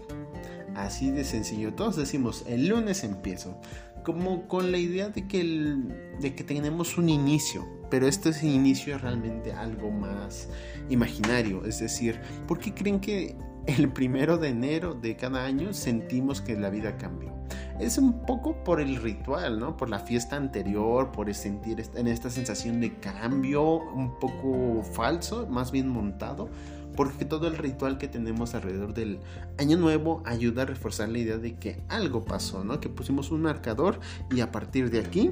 Así 0.74 1.12
de 1.12 1.22
sencillo. 1.22 1.72
Todos 1.72 1.94
decimos, 1.94 2.44
el 2.48 2.66
lunes 2.66 3.04
empiezo 3.04 3.60
como 4.04 4.46
con 4.46 4.70
la 4.70 4.78
idea 4.78 5.08
de 5.08 5.26
que, 5.26 5.42
de 6.20 6.34
que 6.34 6.44
tenemos 6.44 6.96
un 6.98 7.08
inicio, 7.08 7.66
pero 7.90 8.06
este 8.06 8.30
inicio 8.46 8.94
es 8.94 9.02
realmente 9.02 9.52
algo 9.52 9.90
más 9.90 10.48
imaginario, 10.90 11.64
es 11.64 11.80
decir, 11.80 12.20
¿por 12.46 12.58
qué 12.58 12.74
creen 12.74 13.00
que 13.00 13.36
el 13.66 13.88
primero 13.92 14.36
de 14.36 14.50
enero 14.50 14.94
de 14.94 15.16
cada 15.16 15.44
año 15.44 15.72
sentimos 15.72 16.40
que 16.40 16.54
la 16.54 16.70
vida 16.70 16.96
cambió? 16.96 17.32
Es 17.80 17.98
un 17.98 18.24
poco 18.24 18.62
por 18.62 18.80
el 18.80 18.96
ritual, 18.96 19.58
¿no? 19.58 19.76
Por 19.76 19.90
la 19.90 19.98
fiesta 19.98 20.36
anterior, 20.36 21.10
por 21.10 21.32
sentir 21.34 21.82
en 21.94 22.06
esta 22.06 22.30
sensación 22.30 22.80
de 22.80 22.94
cambio 22.98 23.78
un 23.78 24.16
poco 24.20 24.82
falso, 24.84 25.48
más 25.48 25.72
bien 25.72 25.88
montado, 25.88 26.50
porque 26.96 27.24
todo 27.24 27.48
el 27.48 27.56
ritual 27.56 27.98
que 27.98 28.08
tenemos 28.08 28.54
alrededor 28.54 28.94
del 28.94 29.20
año 29.58 29.76
nuevo 29.76 30.22
ayuda 30.24 30.62
a 30.62 30.66
reforzar 30.66 31.08
la 31.08 31.18
idea 31.18 31.38
de 31.38 31.56
que 31.56 31.82
algo 31.88 32.24
pasó, 32.24 32.64
¿no? 32.64 32.80
Que 32.80 32.88
pusimos 32.88 33.30
un 33.30 33.42
marcador 33.42 34.00
y 34.30 34.40
a 34.40 34.50
partir 34.50 34.90
de 34.90 35.00
aquí 35.00 35.30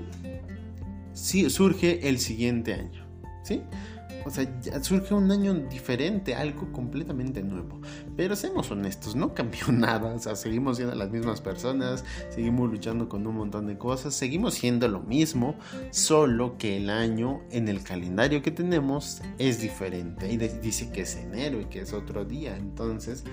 sí, 1.12 1.48
surge 1.50 2.08
el 2.08 2.18
siguiente 2.18 2.74
año, 2.74 3.06
¿sí? 3.42 3.62
O 4.24 4.30
sea, 4.30 4.46
surge 4.82 5.14
un 5.14 5.30
año 5.30 5.54
diferente, 5.54 6.34
algo 6.34 6.70
completamente 6.72 7.42
nuevo. 7.42 7.80
Pero 8.16 8.36
seamos 8.36 8.70
honestos, 8.70 9.16
no 9.16 9.34
cambió 9.34 9.66
nada. 9.72 10.14
O 10.14 10.18
sea, 10.18 10.36
seguimos 10.36 10.76
siendo 10.76 10.94
las 10.94 11.10
mismas 11.10 11.40
personas, 11.40 12.04
seguimos 12.30 12.70
luchando 12.70 13.08
con 13.08 13.26
un 13.26 13.36
montón 13.36 13.66
de 13.66 13.78
cosas, 13.78 14.14
seguimos 14.14 14.54
siendo 14.54 14.88
lo 14.88 15.00
mismo, 15.00 15.56
solo 15.90 16.56
que 16.58 16.76
el 16.76 16.90
año 16.90 17.40
en 17.50 17.68
el 17.68 17.82
calendario 17.82 18.42
que 18.42 18.50
tenemos 18.50 19.22
es 19.38 19.60
diferente. 19.60 20.30
Y 20.32 20.36
dice 20.36 20.90
que 20.90 21.02
es 21.02 21.16
enero 21.16 21.60
y 21.60 21.66
que 21.66 21.80
es 21.80 21.92
otro 21.92 22.24
día. 22.24 22.56
Entonces, 22.56 23.24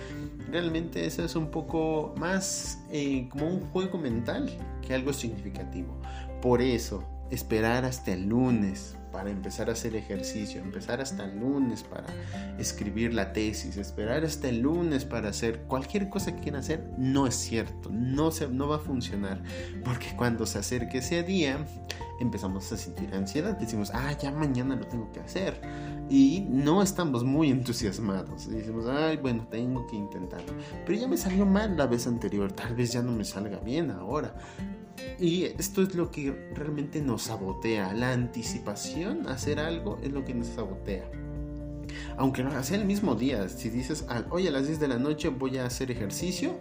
realmente 0.52 1.06
eso 1.06 1.24
es 1.24 1.36
un 1.36 1.52
poco 1.52 2.14
más 2.18 2.80
eh, 2.92 3.28
como 3.30 3.48
un 3.48 3.62
juego 3.62 3.98
mental 3.98 4.50
que 4.86 4.94
algo 4.94 5.14
significativo. 5.14 6.00
Por 6.42 6.62
eso, 6.62 7.04
esperar 7.32 7.86
hasta 7.86 8.14
el 8.14 8.30
lunes 8.30 8.96
para 9.12 9.30
empezar 9.30 9.70
a 9.70 9.74
hacer 9.74 9.96
ejercicio, 9.96 10.62
empezar 10.62 11.02
hasta 11.02 11.26
el 11.26 11.40
lunes 11.40 11.84
para 11.84 12.08
escribir 12.58 13.14
la 13.14 13.34
tesis, 13.34 13.78
esperar 13.78 14.24
hasta 14.24 14.50
el 14.50 14.60
lunes 14.60 15.06
para 15.06 15.30
hacer 15.30 15.64
cualquier 15.64 16.10
cosa 16.10 16.36
que 16.36 16.42
quieran 16.42 16.62
hacer, 16.62 16.90
no 16.98 17.28
es 17.28 17.36
cierto, 17.36 17.90
no, 17.92 18.32
se, 18.32 18.48
no 18.48 18.68
va 18.68 18.78
a 18.78 18.80
funcionar, 18.80 19.42
porque 19.84 20.16
cuando 20.16 20.46
se 20.46 20.60
acerque 20.60 21.00
ese 21.00 21.24
día 21.24 21.66
empezamos 22.20 22.72
a 22.72 22.78
sentir 22.78 23.14
ansiedad, 23.14 23.58
decimos, 23.58 23.92
ah, 23.94 24.12
ya 24.22 24.32
mañana 24.32 24.76
lo 24.76 24.86
tengo 24.88 25.12
que 25.12 25.20
hacer, 25.20 25.60
y 26.10 26.46
no 26.50 26.82
estamos 26.82 27.24
muy 27.24 27.50
entusiasmados, 27.50 28.50
decimos, 28.50 28.86
ay, 28.88 29.18
bueno, 29.18 29.48
tengo 29.50 29.88
que 29.88 29.96
intentarlo, 29.96 30.54
pero 30.86 31.00
ya 31.00 31.08
me 31.08 31.18
salió 31.18 31.46
mal 31.46 31.78
la 31.78 31.88
vez 31.88 32.08
anterior, 32.08 32.52
tal 32.52 32.76
vez 32.76 32.92
ya 32.92 33.02
no 33.02 33.12
me 33.12 33.24
salga 33.24 33.60
bien 33.60 33.92
ahora, 33.92 34.36
y 35.20 35.44
esto 35.44 35.82
es 35.82 35.96
lo 35.96 36.12
que 36.12 36.52
realmente 36.54 37.02
nos 37.02 37.24
sabotea. 37.24 37.94
La 37.94 38.14
anticipación 38.14 39.28
a 39.28 39.34
hacer 39.34 39.60
algo 39.60 40.00
es 40.02 40.12
lo 40.12 40.24
que 40.26 40.34
nos 40.34 40.48
sabotea. 40.48 41.10
Aunque 42.18 42.44
lo 42.44 42.50
hagas 42.50 42.72
el 42.72 42.86
mismo 42.86 43.16
día, 43.16 43.48
si 43.50 43.70
dices, 43.70 44.06
hoy 44.30 44.48
a 44.48 44.52
las 44.52 44.68
10 44.68 44.80
de 44.80 44.88
la 44.88 44.98
noche 44.98 45.30
voy 45.30 45.58
a 45.58 45.66
hacer 45.66 45.92
ejercicio, 45.92 46.60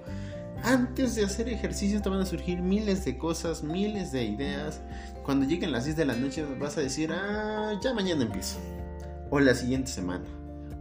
antes 0.63 1.15
de 1.15 1.25
hacer 1.25 1.49
ejercicio 1.49 2.01
te 2.03 2.09
van 2.09 2.21
a 2.21 2.27
surgir 2.27 2.61
miles 2.61 3.05
de 3.05 3.19
cosas, 3.19 3.63
miles 3.63 4.11
de 4.13 4.25
ideas. 4.25 4.81
Cuando 5.25 5.47
lleguen 5.47 5.73
las 5.73 5.85
10 5.85 5.97
de 5.97 6.05
la 6.05 6.15
noche 6.15 6.45
vas 6.59 6.77
a 6.79 6.81
decir, 6.81 7.13
ah, 7.13 7.79
ya 7.83 7.95
mañana 7.95 8.25
empiezo. 8.25 8.59
O 9.31 9.41
la 9.41 9.55
siguiente 9.55 9.91
semana 9.91 10.38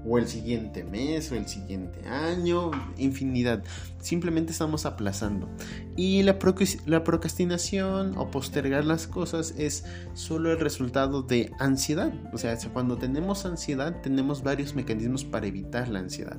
o 0.08 0.18
el 0.18 0.28
siguiente 0.28 0.84
mes 0.84 1.32
o 1.32 1.36
el 1.36 1.48
siguiente 1.48 2.08
año, 2.08 2.72
infinidad. 2.98 3.64
Simplemente 4.00 4.52
estamos 4.52 4.86
aplazando. 4.86 5.50
Y 5.96 6.24
la, 6.24 6.38
la 6.86 7.04
procrastinación 7.04 8.18
o 8.18 8.32
postergar 8.32 8.86
las 8.86 9.08
cosas 9.08 9.54
es 9.58 9.84
solo 10.14 10.52
el 10.52 10.60
resultado 10.60 11.24
de 11.24 11.52
ansiedad. 11.60 12.14
O 12.34 12.38
sea, 12.38 12.58
cuando 12.74 12.98
tenemos 12.98 13.46
ansiedad 13.46 14.02
tenemos 14.02 14.44
varios 14.44 14.76
mecanismos 14.76 15.26
para 15.26 15.48
evitar 15.48 15.90
la 15.90 16.00
ansiedad. 16.00 16.38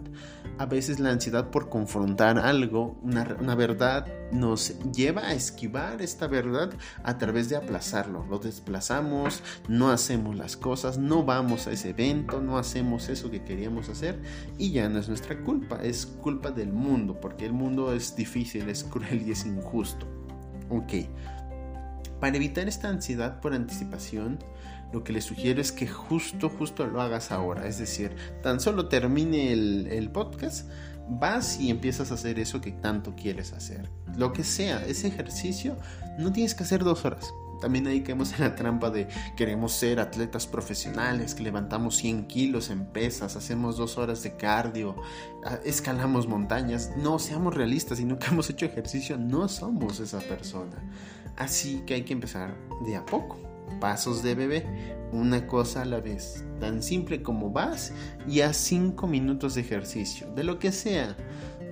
A 0.59 0.67
veces 0.67 0.99
la 0.99 1.11
ansiedad 1.11 1.51
por 1.51 1.69
confrontar 1.69 2.39
algo, 2.39 2.99
una, 3.03 3.37
una 3.41 3.55
verdad, 3.55 4.07
nos 4.33 4.79
lleva 4.93 5.29
a 5.29 5.35
esquivar 5.35 6.03
esta 6.03 6.27
verdad 6.27 6.71
a 7.03 7.19
través 7.19 7.49
de 7.49 7.57
aplazarlo. 7.57 8.25
Lo 8.29 8.39
desplazamos, 8.39 9.43
no 9.69 9.91
hacemos 9.91 10.37
las 10.37 10.57
cosas, 10.57 10.99
no 10.99 11.25
vamos 11.25 11.67
a 11.67 11.73
ese 11.73 11.91
evento, 11.91 12.41
no 12.41 12.59
hacemos 12.59 13.09
eso 13.09 13.31
que 13.31 13.43
queríamos 13.43 13.89
hacer 13.89 14.21
y 14.59 14.73
ya 14.73 14.89
no 14.89 14.99
es 14.99 15.09
nuestra 15.09 15.43
culpa, 15.43 15.81
es 15.83 16.07
culpa 16.07 16.51
del 16.51 16.73
mundo, 16.73 17.19
porque 17.21 17.47
el 17.47 17.53
mundo 17.53 17.93
es 17.93 18.17
difícil, 18.17 18.69
es 18.69 18.85
cruel 18.85 19.23
y 19.27 19.33
es 19.33 19.45
injusto. 19.45 20.07
Ok. 20.71 20.93
Para 22.21 22.37
evitar 22.37 22.67
esta 22.69 22.89
ansiedad 22.89 23.41
por 23.41 23.55
anticipación, 23.55 24.39
lo 24.93 25.05
que 25.05 25.13
les 25.13 25.25
sugiero 25.25 25.61
es 25.61 25.71
que 25.71 25.87
justo, 25.87 26.49
justo 26.49 26.87
lo 26.87 27.01
hagas 27.01 27.31
ahora. 27.31 27.67
Es 27.67 27.79
decir, 27.79 28.17
tan 28.43 28.59
solo 28.59 28.89
termine 28.89 29.53
el, 29.53 29.87
el 29.89 30.11
podcast, 30.11 30.69
vas 31.09 31.59
y 31.61 31.71
empiezas 31.71 32.11
a 32.11 32.15
hacer 32.15 32.38
eso 32.38 32.61
que 32.61 32.73
tanto 32.73 33.15
quieres 33.15 33.53
hacer. 33.53 33.91
Lo 34.17 34.33
que 34.33 34.45
sea, 34.45 34.85
ese 34.87 35.09
ejercicio, 35.09 35.77
no 36.19 36.33
tienes 36.33 36.55
que 36.55 36.65
hacer 36.65 36.85
dos 36.85 37.05
horas. 37.05 37.33
También 37.61 37.87
ahí 37.87 38.03
caemos 38.03 38.33
en 38.35 38.41
la 38.41 38.55
trampa 38.55 38.91
de 38.91 39.09
queremos 39.37 39.73
ser 39.73 39.99
atletas 40.00 40.47
profesionales, 40.47 41.35
que 41.35 41.43
levantamos 41.43 41.97
100 41.97 42.27
kilos 42.27 42.71
en 42.71 42.87
pesas, 42.87 43.37
hacemos 43.37 43.77
dos 43.77 43.99
horas 43.99 44.23
de 44.23 44.37
cardio, 44.37 44.95
escalamos 45.65 46.29
montañas. 46.29 46.93
No, 46.97 47.19
seamos 47.19 47.55
realistas, 47.55 47.99
si 47.99 48.05
nunca 48.05 48.29
hemos 48.29 48.49
hecho 48.50 48.67
ejercicio, 48.67 49.19
no 49.19 49.49
somos 49.49 49.99
esa 50.00 50.21
persona. 50.21 50.77
Así 51.37 51.83
que 51.87 51.95
hay 51.95 52.03
que 52.03 52.12
empezar 52.12 52.57
de 52.85 52.97
a 52.97 53.05
poco, 53.05 53.38
pasos 53.81 54.23
de 54.23 54.35
bebé, 54.35 54.65
una 55.13 55.47
cosa 55.47 55.83
a 55.83 55.85
la 55.85 56.01
vez, 56.01 56.45
tan 56.61 56.83
simple 56.83 57.23
como 57.23 57.51
vas 57.51 57.93
y 58.27 58.41
a 58.41 58.53
5 58.53 59.07
minutos 59.07 59.55
de 59.55 59.63
ejercicio, 59.63 60.31
de 60.35 60.45
lo 60.45 60.59
que 60.59 60.73
sea. 60.73 61.17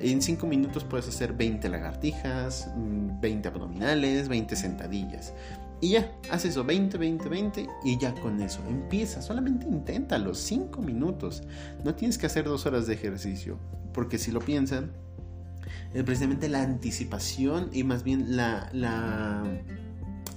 En 0.00 0.21
5 0.21 0.47
minutos 0.47 0.85
puedes 0.85 1.09
hacer 1.09 1.33
20 1.33 1.69
lagartijas, 1.69 2.71
20 2.76 3.49
mm, 3.49 3.53
abdominales, 3.53 4.29
20 4.29 4.57
sentadillas. 4.57 5.33
Y 5.81 5.91
ya, 5.91 6.11
haz 6.31 6.45
eso 6.47 6.65
20, 6.65 6.97
20, 6.97 7.29
20 7.29 7.67
y 7.85 7.99
ya 7.99 8.15
con 8.15 8.41
eso 8.41 8.62
empieza. 8.69 9.21
Solamente 9.21 9.67
inténtalo, 9.67 10.35
5 10.35 10.81
minutos. 10.83 11.43
No 11.85 11.95
tienes 11.95 12.19
que 12.19 12.26
hacer 12.26 12.45
2 12.45 12.65
horas 12.67 12.87
de 12.87 12.95
ejercicio, 12.95 13.59
porque 13.93 14.19
si 14.19 14.31
lo 14.31 14.41
piensan, 14.41 14.93
es 15.93 16.03
precisamente 16.05 16.49
la 16.49 16.62
anticipación 16.62 17.71
y 17.73 17.85
más 17.85 18.03
bien 18.03 18.37
la, 18.37 18.71
la 18.73 19.43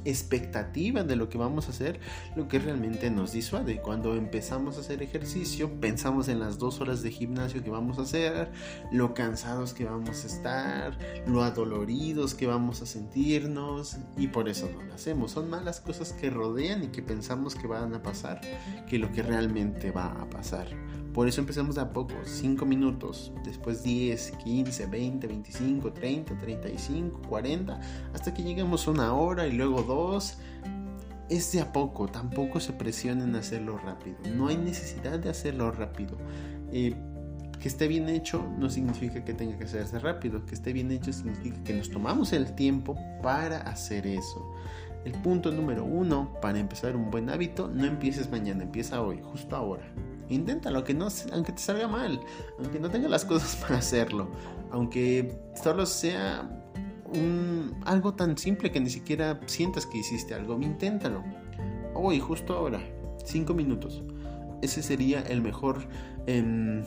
expectativa 0.06 1.03
de 1.03 1.15
lo 1.15 1.29
que 1.29 1.38
vamos 1.38 1.68
a 1.68 1.72
hacer, 1.72 2.00
lo 2.36 2.48
que 2.48 2.60
realmente 2.60 3.10
nos 3.10 3.32
disuade. 3.32 3.82
Cuando 3.82 4.15
empezamos 4.15 4.77
a 4.77 4.82
hacer 4.82 5.01
ejercicio, 5.03 5.79
pensamos 5.79 6.27
en 6.27 6.39
las 6.39 6.58
dos 6.58 6.82
horas 6.82 7.01
de 7.01 7.12
gimnasio 7.12 7.63
que 7.63 7.70
vamos 7.70 8.00
a 8.00 8.03
hacer, 8.03 8.51
lo 8.91 9.13
cansados 9.13 9.74
que 9.74 9.86
vamos 9.86 10.24
a 10.24 10.27
estar, 10.27 10.98
lo 11.27 11.44
adoloridos 11.44 12.34
que 12.34 12.48
vamos 12.48 12.82
a 12.82 12.86
sentirnos 12.86 13.98
y 14.18 14.27
por 14.27 14.50
eso 14.50 14.70
no 14.74 14.84
lo 14.84 14.94
hacemos. 14.94 15.32
Son 15.32 15.50
malas 15.50 15.79
cosas 15.79 16.13
que 16.13 16.29
rodean 16.29 16.84
y 16.84 16.88
que 16.88 17.01
pensamos 17.01 17.56
que 17.56 17.68
van 17.68 17.94
a 17.94 18.01
pasar 18.01 18.41
que 18.88 19.00
lo 19.00 19.12
que 19.12 19.24
realmente 19.24 19.91
va 19.91 20.08
a 20.22 20.29
pasar. 20.29 20.68
Por 21.20 21.28
eso 21.28 21.42
empezamos 21.42 21.76
de 21.76 21.82
a 21.82 21.92
poco, 21.92 22.14
5 22.24 22.66
minutos, 22.66 23.34
después 23.44 23.84
10, 23.84 24.38
15, 24.42 24.86
20, 24.86 25.28
25, 25.28 25.92
30, 25.92 26.38
35, 26.38 27.22
40, 27.28 27.82
hasta 28.14 28.34
que 28.34 28.42
lleguemos 28.42 28.88
a 28.88 28.92
una 28.92 29.14
hora 29.14 29.46
y 29.46 29.52
luego 29.52 29.84
dos. 29.84 30.38
Es 31.28 31.52
de 31.52 31.60
a 31.60 31.74
poco, 31.74 32.08
tampoco 32.08 32.62
se 32.62 32.72
presionen 32.72 33.36
a 33.36 33.40
hacerlo 33.40 33.78
rápido. 33.80 34.16
No 34.34 34.48
hay 34.48 34.56
necesidad 34.56 35.20
de 35.20 35.30
hacerlo 35.30 35.74
rápido. 35.74 36.18
Eh, 36.72 36.96
que 37.60 37.68
esté 37.68 37.90
bien 37.90 38.08
hecho 38.08 38.42
no 38.58 38.70
significa 38.70 39.22
que 39.26 39.34
tenga 39.34 39.58
que 39.58 39.66
hacerse 39.66 40.00
rápido. 40.00 40.46
Que 40.46 40.56
esté 40.56 40.72
bien 40.72 40.90
hecho 40.90 41.12
significa 41.12 41.62
que 41.66 41.74
nos 41.74 41.90
tomamos 41.90 42.32
el 42.32 42.56
tiempo 42.56 42.96
para 43.22 43.58
hacer 43.64 44.08
eso. 44.08 44.54
El 45.04 45.12
punto 45.12 45.52
número 45.52 45.84
uno 45.84 46.34
para 46.42 46.60
empezar 46.60 46.96
un 46.96 47.12
buen 47.12 47.30
hábito, 47.30 47.68
no 47.68 47.84
empieces 47.84 48.32
mañana, 48.32 48.64
empieza 48.64 49.02
hoy, 49.02 49.20
justo 49.22 49.58
ahora. 49.58 49.84
Inténtalo, 50.29 50.77
aunque, 50.77 50.93
no, 50.93 51.07
aunque 51.33 51.51
te 51.51 51.59
salga 51.59 51.88
mal, 51.88 52.19
aunque 52.59 52.79
no 52.79 52.89
tenga 52.89 53.09
las 53.09 53.25
cosas 53.25 53.55
para 53.55 53.77
hacerlo, 53.77 54.29
aunque 54.71 55.39
solo 55.62 55.86
sea 55.86 56.50
algo 57.86 58.13
tan 58.13 58.38
simple 58.38 58.71
que 58.71 58.79
ni 58.79 58.89
siquiera 58.89 59.39
sientas 59.48 59.86
que 59.86 59.98
hiciste 59.98 60.33
algo, 60.33 60.59
inténtalo. 60.62 61.24
Hoy, 61.95 62.19
justo 62.19 62.53
ahora, 62.53 62.79
5 63.25 63.53
minutos. 63.53 64.03
Ese 64.62 64.83
sería 64.83 65.21
el 65.21 65.41
mejor 65.41 65.88
em, 66.27 66.83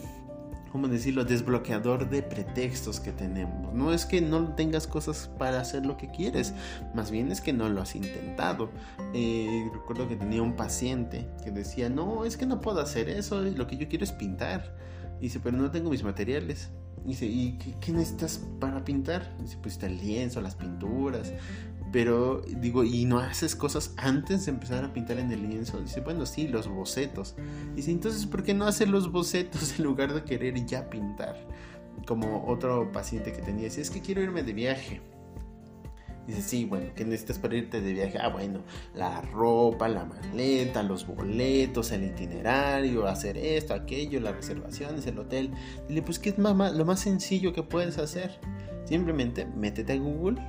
¿cómo 0.73 0.89
decirlo?, 0.89 1.25
desbloqueador 1.25 2.09
de 2.09 2.23
pretextos 2.23 2.99
que 2.99 3.13
tenemos. 3.13 3.75
No 3.75 3.93
es 3.93 4.07
que 4.07 4.23
no 4.23 4.55
tengas 4.55 4.87
cosas 4.87 5.31
para 5.39 5.61
hacer 5.61 5.85
lo 5.85 5.99
que 5.99 6.11
quieres, 6.11 6.55
más 6.95 7.11
bien 7.11 7.31
es 7.31 7.43
que 7.43 7.53
no 7.53 7.69
lo 7.69 7.83
has 7.83 7.95
intentado. 7.95 8.71
Eh, 9.13 9.69
recuerdo 9.75 10.09
que 10.09 10.17
tenía 10.17 10.41
un 10.41 10.57
paciente 10.57 11.29
que 11.45 11.51
decía, 11.51 11.91
no, 11.91 12.25
es 12.25 12.39
que 12.39 12.47
no 12.47 12.63
puedo 12.63 12.81
hacer 12.81 13.11
eso, 13.11 13.43
lo 13.43 13.67
que 13.67 13.77
yo 13.77 13.87
quiero 13.87 14.05
es 14.05 14.13
pintar. 14.13 14.75
dice, 15.21 15.41
pero 15.41 15.59
no 15.59 15.71
tengo 15.71 15.91
mis 15.91 16.03
materiales. 16.03 16.71
dice, 17.05 17.27
¿y 17.27 17.59
qué, 17.59 17.93
necesitas 17.93 18.41
para 18.59 18.83
pintar? 18.83 19.37
dice, 19.41 19.59
pues 19.61 19.75
está 19.75 19.89
el 19.89 19.99
lienzo, 19.99 20.41
las 20.41 20.55
pinturas. 20.55 21.35
Pero 21.93 22.41
digo, 22.41 22.85
¿y 22.85 23.05
no 23.05 23.19
haces 23.19 23.55
cosas 23.55 23.93
antes 23.99 24.47
de 24.47 24.53
empezar 24.53 24.83
a 24.83 24.95
pintar 24.95 25.19
en 25.19 25.31
el 25.31 25.47
lienzo? 25.47 25.79
Dice, 25.79 26.01
bueno, 26.01 26.25
sí, 26.25 26.49
los 26.49 26.67
bocetos. 26.67 27.37
Dice, 27.77 27.91
entonces, 27.91 28.25
¿por 28.25 28.43
qué 28.43 28.55
no 28.55 28.67
hacer 28.67 28.89
los 28.89 29.13
bocetos 29.13 29.75
en 29.79 29.85
lugar 29.85 30.15
de 30.15 30.25
querer 30.25 30.65
ya 30.65 30.89
pintar? 30.89 31.37
Como 32.07 32.47
otro 32.49 32.91
paciente 32.91 33.33
que 33.33 33.43
tenía, 33.43 33.65
dice, 33.65 33.83
es 33.83 33.91
que 33.91 34.01
quiero 34.01 34.23
irme 34.23 34.43
de 34.43 34.55
viaje. 34.55 35.03
Dice, 36.27 36.41
sí, 36.41 36.65
bueno, 36.65 36.87
¿qué 36.95 37.05
necesitas 37.05 37.39
para 37.39 37.57
irte 37.57 37.83
de 37.83 37.93
viaje? 37.93 38.17
Ah, 38.19 38.29
bueno, 38.29 38.61
la 38.95 39.21
ropa, 39.21 39.87
la 39.89 40.07
maleta, 40.07 40.83
los 40.83 41.07
boletos, 41.07 41.93
el 41.93 42.05
itinerario, 42.05 43.07
hacer 43.07 43.37
esto, 43.37 43.75
aquello, 43.75 44.19
las 44.21 44.35
reservaciones, 44.35 45.07
el 45.07 45.19
hotel. 45.19 45.51
Dile, 45.89 46.01
pues, 46.01 46.19
¿qué 46.19 46.31
es 46.31 46.39
lo 46.39 46.55
más 46.55 47.01
sencillo 47.01 47.53
que 47.53 47.63
puedes 47.63 47.99
hacer? 47.99 48.41
Simplemente 48.85 49.47
métete 49.47 49.93
a 49.95 49.97
Google, 49.97 50.41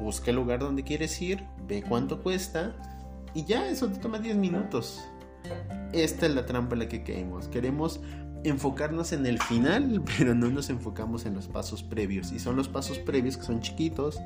busca 0.00 0.30
el 0.30 0.36
lugar 0.36 0.60
donde 0.60 0.82
quieres 0.82 1.20
ir, 1.20 1.44
ve 1.66 1.82
cuánto 1.86 2.22
cuesta 2.22 2.74
y 3.34 3.44
ya 3.44 3.68
eso 3.68 3.88
te 3.88 3.98
toma 3.98 4.18
10 4.18 4.36
minutos. 4.36 5.04
Esta 5.92 6.26
es 6.26 6.34
la 6.34 6.46
trampa 6.46 6.74
en 6.74 6.80
la 6.80 6.88
que 6.88 7.02
caemos. 7.02 7.48
Queremos 7.48 8.00
enfocarnos 8.44 9.12
en 9.12 9.26
el 9.26 9.40
final, 9.40 10.02
pero 10.18 10.34
no 10.34 10.48
nos 10.48 10.70
enfocamos 10.70 11.26
en 11.26 11.34
los 11.34 11.46
pasos 11.46 11.82
previos. 11.82 12.32
Y 12.32 12.38
son 12.38 12.56
los 12.56 12.68
pasos 12.68 12.98
previos 12.98 13.36
que 13.36 13.44
son 13.44 13.60
chiquitos 13.60 14.20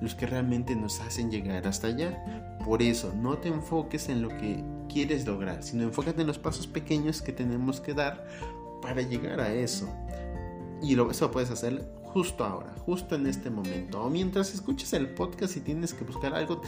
los 0.00 0.14
que 0.14 0.26
realmente 0.26 0.74
nos 0.74 1.00
hacen 1.00 1.30
llegar 1.30 1.66
hasta 1.66 1.88
allá. 1.88 2.58
Por 2.64 2.82
eso, 2.82 3.12
no 3.14 3.38
te 3.38 3.48
enfoques 3.48 4.08
en 4.08 4.22
lo 4.22 4.28
que 4.28 4.64
quieres 4.88 5.26
lograr, 5.26 5.62
sino 5.62 5.84
enfócate 5.84 6.22
en 6.22 6.26
los 6.26 6.38
pasos 6.38 6.66
pequeños 6.66 7.22
que 7.22 7.32
tenemos 7.32 7.80
que 7.80 7.94
dar 7.94 8.26
para 8.82 9.02
llegar 9.02 9.40
a 9.40 9.52
eso. 9.52 9.88
Y 10.82 10.94
lo, 10.94 11.10
eso 11.10 11.30
puedes 11.30 11.50
hacer 11.50 11.88
justo 12.12 12.44
ahora, 12.44 12.74
justo 12.84 13.14
en 13.14 13.26
este 13.26 13.50
momento. 13.50 14.02
O 14.02 14.10
mientras 14.10 14.54
escuchas 14.54 14.92
el 14.92 15.10
podcast 15.10 15.56
y 15.56 15.60
tienes 15.60 15.92
que 15.94 16.04
buscar 16.04 16.34
algo, 16.34 16.62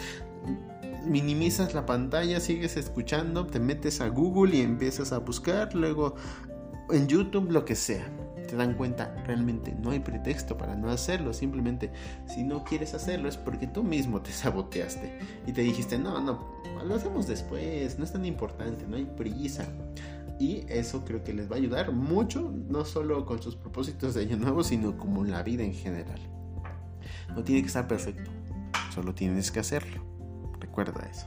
minimizas 1.07 1.75
la 1.75 1.87
pantalla, 1.87 2.40
sigues 2.40 2.76
escuchando, 2.76 3.47
te 3.47 3.61
metes 3.61 4.00
a 4.00 4.09
Google 4.09 4.57
y 4.57 4.61
empiezas 4.61 5.12
a 5.12 5.18
buscar, 5.18 5.75
luego 5.75 6.14
en 6.90 7.07
YouTube, 7.07 7.50
lo 7.50 7.64
que 7.64 7.75
sea. 7.75 8.07
Te 8.49 8.57
dan 8.57 8.75
cuenta, 8.75 9.14
realmente 9.26 9.76
no 9.78 9.90
hay 9.90 10.00
pretexto 10.00 10.57
para 10.57 10.75
no 10.75 10.88
hacerlo. 10.88 11.35
Simplemente, 11.35 11.92
si 12.26 12.45
no 12.45 12.64
quieres 12.64 12.95
hacerlo 12.95 13.28
es 13.28 13.37
porque 13.37 13.66
tú 13.66 13.83
mismo 13.83 14.23
te 14.23 14.33
saboteaste 14.33 15.18
y 15.47 15.52
te 15.52 15.61
dijiste, 15.61 15.99
no, 15.99 16.21
no, 16.21 16.62
lo 16.85 16.95
hacemos 16.95 17.26
después, 17.26 17.99
no 17.99 18.04
es 18.04 18.12
tan 18.12 18.25
importante, 18.25 18.87
no 18.87 18.97
hay 18.97 19.04
prisa 19.04 19.68
y 20.38 20.64
eso 20.68 21.04
creo 21.04 21.25
que 21.25 21.33
les 21.33 21.50
va 21.50 21.57
a 21.57 21.59
ayudar 21.59 21.92
mucho, 21.92 22.52
no 22.68 22.85
solo 22.85 23.26
con 23.26 23.42
sus 23.42 23.57
propósitos 23.57 24.14
de 24.14 24.23
año 24.23 24.37
nuevo, 24.37 24.62
sino 24.62 24.97
como 24.97 25.25
la 25.25 25.42
vida 25.42 25.64
en 25.64 25.75
general. 25.75 26.21
No 27.35 27.42
tiene 27.42 27.62
que 27.62 27.68
estar 27.68 27.88
perfecto, 27.88 28.30
solo 28.95 29.14
tienes 29.14 29.50
que 29.50 29.61
hacerlo. 29.61 30.02
Recuerda 30.61 31.09
eso. 31.11 31.26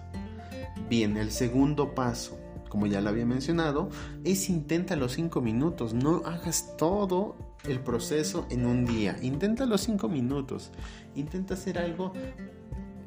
Bien, 0.89 1.17
el 1.17 1.31
segundo 1.31 1.93
paso, 1.93 2.39
como 2.69 2.85
ya 2.85 3.01
lo 3.01 3.09
había 3.09 3.25
mencionado, 3.25 3.89
es 4.23 4.49
intenta 4.49 4.95
los 4.95 5.13
5 5.13 5.41
minutos. 5.41 5.93
No 5.93 6.21
hagas 6.25 6.75
todo 6.77 7.35
el 7.65 7.79
proceso 7.79 8.45
en 8.49 8.65
un 8.65 8.85
día. 8.85 9.17
Intenta 9.21 9.65
los 9.65 9.81
5 9.81 10.07
minutos. 10.09 10.71
Intenta 11.15 11.53
hacer 11.53 11.77
algo, 11.77 12.13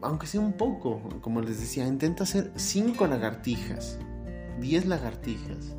aunque 0.03 0.27
sea 0.27 0.41
un 0.41 0.53
poco, 0.53 1.03
como 1.21 1.41
les 1.41 1.61
decía, 1.61 1.87
intenta 1.87 2.25
hacer 2.25 2.53
5 2.57 3.07
lagartijas, 3.07 3.99
10 4.61 4.87
lagartijas 4.87 5.75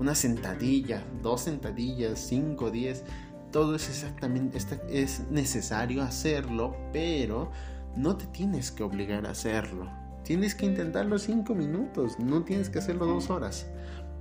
una 0.00 0.14
sentadilla, 0.14 1.04
dos 1.22 1.42
sentadillas, 1.42 2.18
cinco, 2.18 2.70
diez, 2.70 3.04
todo 3.52 3.76
es 3.76 3.88
exactamente, 3.88 4.58
es 4.88 5.30
necesario 5.30 6.02
hacerlo, 6.02 6.74
pero 6.90 7.52
no 7.96 8.16
te 8.16 8.26
tienes 8.26 8.70
que 8.70 8.82
obligar 8.82 9.26
a 9.26 9.32
hacerlo. 9.32 9.90
Tienes 10.24 10.54
que 10.54 10.64
intentarlo 10.64 11.18
cinco 11.18 11.54
minutos, 11.54 12.18
no 12.18 12.42
tienes 12.44 12.70
que 12.70 12.78
hacerlo 12.78 13.04
dos 13.04 13.28
horas. 13.28 13.66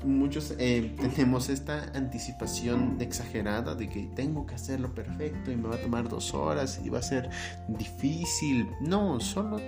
Muchos 0.05 0.53
eh, 0.59 0.95
tenemos 0.99 1.49
esta 1.49 1.91
anticipación 1.93 2.97
exagerada 2.99 3.73
de 3.73 3.87
que 3.87 4.09
tengo 4.15 4.45
que 4.45 4.55
hacerlo 4.55 4.93
perfecto 4.93 5.49
y 5.49 5.55
me 5.55 5.69
va 5.69 5.75
a 5.75 5.81
tomar 5.81 6.09
dos 6.09 6.33
horas 6.33 6.81
y 6.83 6.89
va 6.89 6.99
a 6.99 7.03
ser 7.03 7.29
difícil. 7.69 8.67
No, 8.81 9.19
solo 9.21 9.61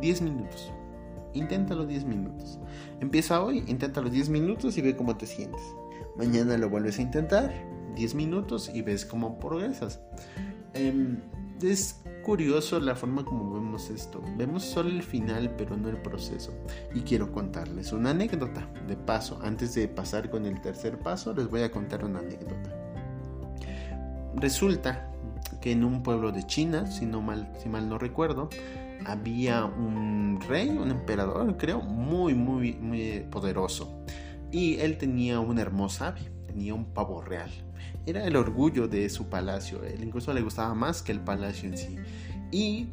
diez 0.00 0.22
minutos. 0.22 0.72
Inténtalo 1.34 1.84
10 1.84 2.04
minutos. 2.04 2.58
Empieza 3.00 3.42
hoy, 3.42 3.64
inténtalo 3.66 4.08
10 4.08 4.28
minutos 4.30 4.78
y 4.78 4.82
ve 4.82 4.96
cómo 4.96 5.16
te 5.16 5.26
sientes. 5.26 5.62
Mañana 6.16 6.56
lo 6.56 6.70
vuelves 6.70 6.98
a 6.98 7.02
intentar, 7.02 7.52
10 7.96 8.14
minutos 8.14 8.70
y 8.72 8.82
ves 8.82 9.04
cómo 9.04 9.38
progresas. 9.38 10.00
Em, 10.74 11.18
es 11.62 12.00
curioso 12.24 12.80
la 12.80 12.94
forma 12.94 13.24
como 13.24 13.52
vemos 13.52 13.90
esto. 13.90 14.22
Vemos 14.36 14.64
solo 14.64 14.88
el 14.88 15.02
final, 15.02 15.54
pero 15.56 15.76
no 15.76 15.88
el 15.88 15.98
proceso. 15.98 16.52
Y 16.94 17.00
quiero 17.00 17.32
contarles 17.32 17.92
una 17.92 18.10
anécdota. 18.10 18.68
De 18.88 18.96
paso, 18.96 19.38
antes 19.42 19.74
de 19.74 19.88
pasar 19.88 20.30
con 20.30 20.46
el 20.46 20.60
tercer 20.60 20.98
paso, 20.98 21.34
les 21.34 21.48
voy 21.48 21.62
a 21.62 21.70
contar 21.70 22.04
una 22.04 22.20
anécdota. 22.20 22.70
Resulta 24.36 25.10
que 25.60 25.72
en 25.72 25.84
un 25.84 26.02
pueblo 26.02 26.32
de 26.32 26.44
China, 26.46 26.86
si, 26.86 27.06
no 27.06 27.22
mal, 27.22 27.52
si 27.62 27.68
mal 27.68 27.88
no 27.88 27.98
recuerdo, 27.98 28.48
había 29.04 29.64
un 29.64 30.40
rey, 30.48 30.68
un 30.68 30.90
emperador, 30.90 31.56
creo, 31.56 31.80
muy, 31.80 32.34
muy, 32.34 32.74
muy 32.74 33.26
poderoso. 33.30 34.04
Y 34.50 34.76
él 34.78 34.98
tenía 34.98 35.40
una 35.40 35.62
hermosa 35.62 36.14
tenía 36.54 36.72
un 36.72 36.84
pavo 36.84 37.20
real. 37.20 37.50
Era 38.06 38.24
el 38.24 38.36
orgullo 38.36 38.86
de 38.86 39.10
su 39.10 39.28
palacio, 39.28 39.82
él 39.82 40.04
incluso 40.04 40.32
le 40.32 40.40
gustaba 40.40 40.72
más 40.74 41.02
que 41.02 41.10
el 41.10 41.20
palacio 41.20 41.68
en 41.68 41.76
sí. 41.76 41.96
Y 42.52 42.86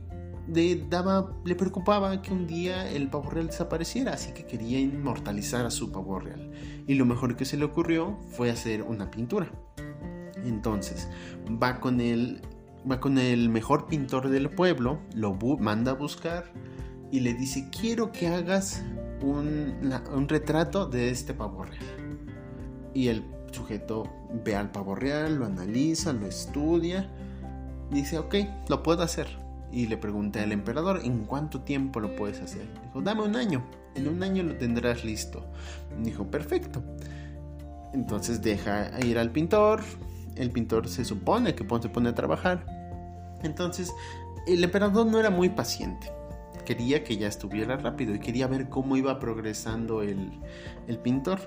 le, 0.52 0.88
daba, 0.90 1.32
le 1.46 1.54
preocupaba 1.54 2.22
que 2.24 2.34
un 2.34 2.48
día 2.48 2.90
el 2.90 3.08
pavo 3.08 3.30
real 3.30 3.48
desapareciera, 3.48 4.14
así 4.14 4.34
que 4.34 4.46
quería 4.46 4.80
inmortalizar 4.80 5.66
a 5.66 5.70
su 5.70 5.92
pavo 5.92 6.20
real. 6.20 6.52
Y 6.88 6.96
lo 6.96 7.06
mejor 7.06 7.36
que 7.36 7.46
se 7.46 7.56
le 7.56 7.66
ocurrió 7.66 8.18
fue 8.32 8.50
hacer 8.50 8.82
una 8.82 9.12
pintura. 9.12 9.52
Entonces 10.44 11.08
va 11.62 11.80
con 11.80 12.02
él 12.02 12.42
va 12.90 13.00
con 13.00 13.18
el 13.18 13.50
mejor 13.50 13.88
pintor 13.88 14.30
del 14.30 14.50
pueblo, 14.50 15.00
lo 15.14 15.34
manda 15.60 15.92
a 15.92 15.96
buscar 15.96 16.46
y 17.12 17.20
le 17.20 17.34
dice, 17.34 17.70
quiero 17.70 18.12
que 18.12 18.28
hagas 18.28 18.84
un, 19.22 20.28
retrato 20.28 20.88
de 20.88 21.10
este 21.10 21.34
pavo 21.34 21.64
real. 21.64 22.20
Y 22.94 23.10
el 23.10 23.24
sujeto 23.52 24.10
ve 24.44 24.56
al 24.56 24.72
pavo 24.72 24.96
real, 24.96 25.36
lo 25.36 25.46
analiza, 25.46 26.14
lo 26.14 26.26
estudia, 26.26 27.10
dice, 27.92 28.18
ok, 28.18 28.36
lo 28.70 28.82
puedo 28.82 29.04
hacer. 29.04 29.28
Y 29.72 29.88
le 29.88 29.98
pregunté 29.98 30.40
al 30.42 30.52
emperador, 30.52 31.02
¿en 31.04 31.26
cuánto 31.26 31.62
tiempo 31.62 32.00
lo 32.00 32.16
puedes 32.16 32.42
hacer? 32.42 32.68
Dijo, 32.84 33.02
dame 33.02 33.22
un 33.24 33.36
año, 33.36 33.64
en 33.96 34.08
un 34.08 34.24
año 34.24 34.44
lo 34.44 34.56
tendrás 34.58 35.06
listo. 35.06 35.46
Dijo, 36.02 36.30
perfecto. 36.30 36.82
Entonces 37.94 38.42
deja 38.42 38.90
ir 39.06 39.18
al 39.18 39.32
pintor, 39.32 39.82
el 40.36 40.52
pintor 40.52 40.88
se 40.88 41.06
supone 41.06 41.56
que 41.56 41.66
se 41.82 41.90
pone 41.90 42.10
a 42.10 42.16
trabajar. 42.16 42.66
Entonces, 43.44 43.94
el 44.48 44.64
emperador 44.64 45.08
no 45.08 45.20
era 45.20 45.30
muy 45.30 45.50
paciente. 45.50 46.12
Quería 46.66 47.04
que 47.04 47.18
ya 47.18 47.28
estuviera 47.28 47.78
rápido 47.78 48.14
y 48.16 48.20
quería 48.20 48.48
ver 48.48 48.70
cómo 48.70 48.98
iba 48.98 49.20
progresando 49.20 50.02
el, 50.02 50.42
pintor. 51.04 51.40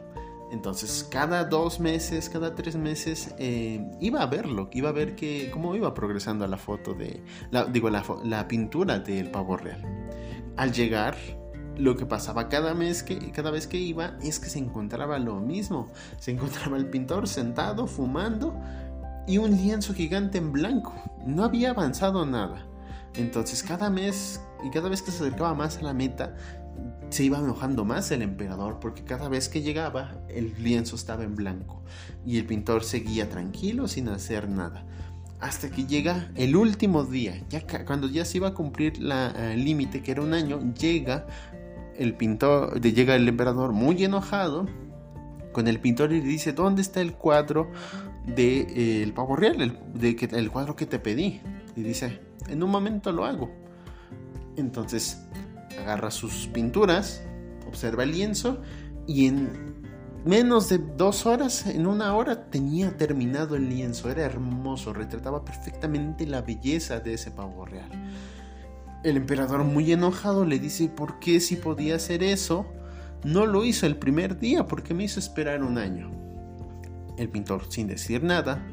Entonces, 0.51 1.07
cada 1.11 1.45
dos 1.45 1.81
meses, 1.81 2.29
cada 2.29 2.55
tres 2.55 2.77
meses, 2.77 3.35
eh, 3.39 3.85
iba 4.01 4.23
a 4.23 4.27
verlo, 4.27 4.69
iba 4.73 4.91
a 4.91 4.93
ver 4.93 5.17
que, 5.17 5.51
cómo 5.51 5.75
iba 5.75 5.95
progresando 5.95 6.47
la 6.47 6.59
foto 6.59 6.95
de, 6.95 7.23
la, 7.51 7.65
digo, 7.65 7.91
la, 7.91 8.05
la 8.25 8.47
pintura 8.47 8.99
del 8.99 9.31
pavo 9.31 9.57
real. 9.57 9.83
Al 10.57 10.73
llegar, 10.73 11.17
lo 11.77 11.97
que 11.97 12.07
pasaba 12.07 12.49
cada 12.49 12.75
mes 12.75 13.03
que 13.03 13.31
cada 13.33 13.51
vez 13.51 13.67
que 13.67 13.79
iba 13.79 14.17
es 14.23 14.39
que 14.39 14.49
se 14.49 14.59
encontraba 14.59 15.19
lo 15.19 15.41
mismo. 15.41 15.89
Se 16.19 16.31
encontraba 16.31 16.77
el 16.77 16.87
pintor 16.87 17.29
sentado 17.29 17.87
fumando 17.87 18.55
y 19.27 19.39
un 19.39 19.57
lienzo 19.57 19.95
gigante 19.95 20.39
en 20.39 20.53
blanco. 20.53 20.95
No 21.27 21.45
había 21.45 21.71
avanzado 21.71 22.27
nada. 22.27 22.67
Entonces 23.15 23.63
cada 23.63 23.91
mes 23.91 24.41
y 24.65 24.71
cada 24.71 24.89
vez 24.89 25.03
que 25.03 25.11
se 25.11 25.25
acercaba 25.25 25.55
más 25.55 25.79
a 25.79 25.83
la 25.83 25.95
meta, 25.95 26.35
se 27.11 27.25
iba 27.25 27.39
enojando 27.39 27.85
más 27.85 28.11
el 28.11 28.23
emperador 28.23 28.81
porque 28.81 29.05
cada 29.05 29.29
vez 29.29 29.49
que 29.49 29.63
llegaba 29.63 30.15
el 30.29 30.55
lienzo 30.63 30.97
estaba 30.97 31.23
en 31.23 31.37
blanco 31.37 31.83
y 32.27 32.39
el 32.39 32.47
pintor 32.47 32.83
seguía 32.83 33.29
tranquilo 33.29 33.87
sin 33.87 34.09
hacer 34.09 34.49
nada. 34.49 34.85
Hasta 35.41 35.71
que 35.71 35.87
llega 35.87 36.31
el 36.37 36.57
último 36.57 37.05
día, 37.05 37.41
ya 37.51 37.63
cuando 37.85 38.09
ya 38.09 38.25
se 38.25 38.39
iba 38.39 38.49
a 38.49 38.55
cumplir 38.55 38.95
el 38.95 39.65
límite 39.65 40.03
que 40.03 40.13
era 40.13 40.23
un 40.23 40.33
año, 40.33 40.73
llega 40.75 41.27
el 41.99 42.15
pintor, 42.15 42.81
llega 42.81 43.15
el 43.15 43.29
emperador 43.29 43.73
muy 43.73 44.03
enojado 44.05 44.67
con 45.53 45.69
el 45.69 45.81
pintor 45.81 46.13
y 46.13 46.21
le 46.21 46.27
dice, 46.27 46.53
¿dónde 46.53 46.83
está 46.83 47.01
el 47.01 47.15
cuadro 47.15 47.71
del 48.27 48.35
de, 48.35 49.03
eh, 49.03 49.13
pavo 49.15 49.37
real? 49.37 49.61
El, 49.61 49.79
de, 49.95 50.17
el 50.33 50.51
cuadro 50.51 50.77
que 50.77 50.87
te 50.87 50.99
pedí. 50.99 51.41
Y 51.77 51.83
dice, 51.83 52.21
en 52.49 52.63
un 52.63 52.71
momento 52.71 53.13
lo 53.13 53.25
hago. 53.25 53.51
Entonces 54.57 55.27
agarra 55.81 56.11
sus 56.11 56.49
pinturas, 56.49 57.23
observa 57.67 58.05
el 58.05 58.13
lienzo 58.13 58.61
y 59.07 59.27
en 59.27 59.75
menos 60.25 60.69
de 60.69 60.79
dos 60.79 61.27
horas, 61.27 61.67
en 61.67 61.87
una 61.87 62.15
hora, 62.15 62.51
tenía 62.51 62.97
terminado 62.97 63.57
el 63.57 63.69
lienzo. 63.69 64.11
Era 64.11 64.23
hermoso, 64.23 64.93
retrataba 64.93 65.45
perfectamente 65.45 66.27
la 66.27 66.43
belleza 66.43 67.01
de 67.01 67.15
ese 67.15 67.31
pavo 67.31 67.65
real. 67.67 67.91
El 69.05 69.19
emperador 69.19 69.65
muy 69.65 69.93
enojado 69.93 70.47
le 70.47 70.59
dice, 70.59 70.89
¿por 70.89 71.19
qué 71.19 71.39
si 71.39 71.57
podía 71.57 71.97
hacer 71.97 72.23
eso? 72.23 72.65
No 73.23 73.45
lo 73.45 73.63
hizo 73.63 73.85
el 73.85 73.97
primer 73.97 74.39
día 74.39 74.67
porque 74.67 74.95
me 74.95 75.05
hizo 75.05 75.21
esperar 75.21 75.63
un 75.63 75.77
año. 75.77 76.11
El 77.19 77.29
pintor, 77.29 77.67
sin 77.69 77.87
decir 77.87 78.25
nada, 78.25 78.67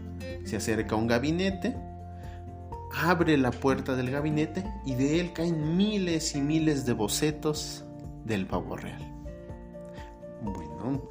se 0.46 0.56
acerca 0.56 0.96
a 0.96 0.98
un 0.98 1.08
gabinete, 1.08 1.76
abre 2.96 3.38
la 3.38 3.52
puerta 3.52 3.98
del 3.98 4.10
gabinete 4.10 4.64
y 4.86 4.96
de 4.96 5.20
él 5.20 5.34
caen 5.34 5.76
miles 5.76 6.34
y 6.34 6.42
miles 6.42 6.86
de 6.86 6.94
bocetos 6.94 7.84
del 8.24 8.48
pavo 8.48 8.78
real. 8.78 9.06
Bueno, 10.42 11.02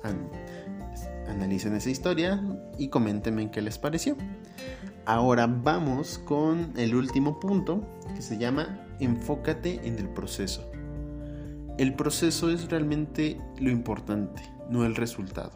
analicen 1.28 1.76
esa 1.76 1.90
historia 1.90 2.42
y 2.78 2.88
coméntenme 2.88 3.50
qué 3.50 3.60
les 3.60 3.76
pareció. 3.76 4.16
Ahora 5.04 5.46
vamos 5.46 6.18
con 6.18 6.72
el 6.78 6.94
último 6.94 7.38
punto 7.38 7.84
que 8.16 8.22
se 8.22 8.38
llama 8.38 8.86
enfócate 9.00 9.80
en 9.84 9.98
el 9.98 10.08
proceso. 10.08 10.70
El 11.78 11.94
proceso 11.94 12.50
es 12.50 12.68
realmente 12.70 13.38
lo 13.58 13.70
importante, 13.70 14.42
no 14.68 14.84
el 14.84 14.96
resultado. 14.96 15.52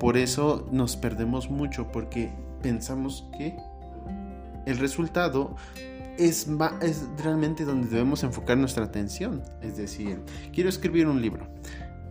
Por 0.00 0.16
eso 0.16 0.68
nos 0.72 0.96
perdemos 0.96 1.48
mucho 1.48 1.92
porque 1.92 2.32
pensamos 2.60 3.28
que 3.38 3.56
el 4.66 4.78
resultado 4.78 5.54
es, 6.18 6.48
realmente 7.22 7.64
donde 7.64 7.88
debemos 7.88 8.22
enfocar 8.22 8.58
nuestra 8.58 8.84
atención. 8.84 9.42
Es 9.62 9.76
decir, 9.76 10.18
quiero 10.52 10.68
escribir 10.68 11.06
un 11.06 11.22
libro 11.22 11.46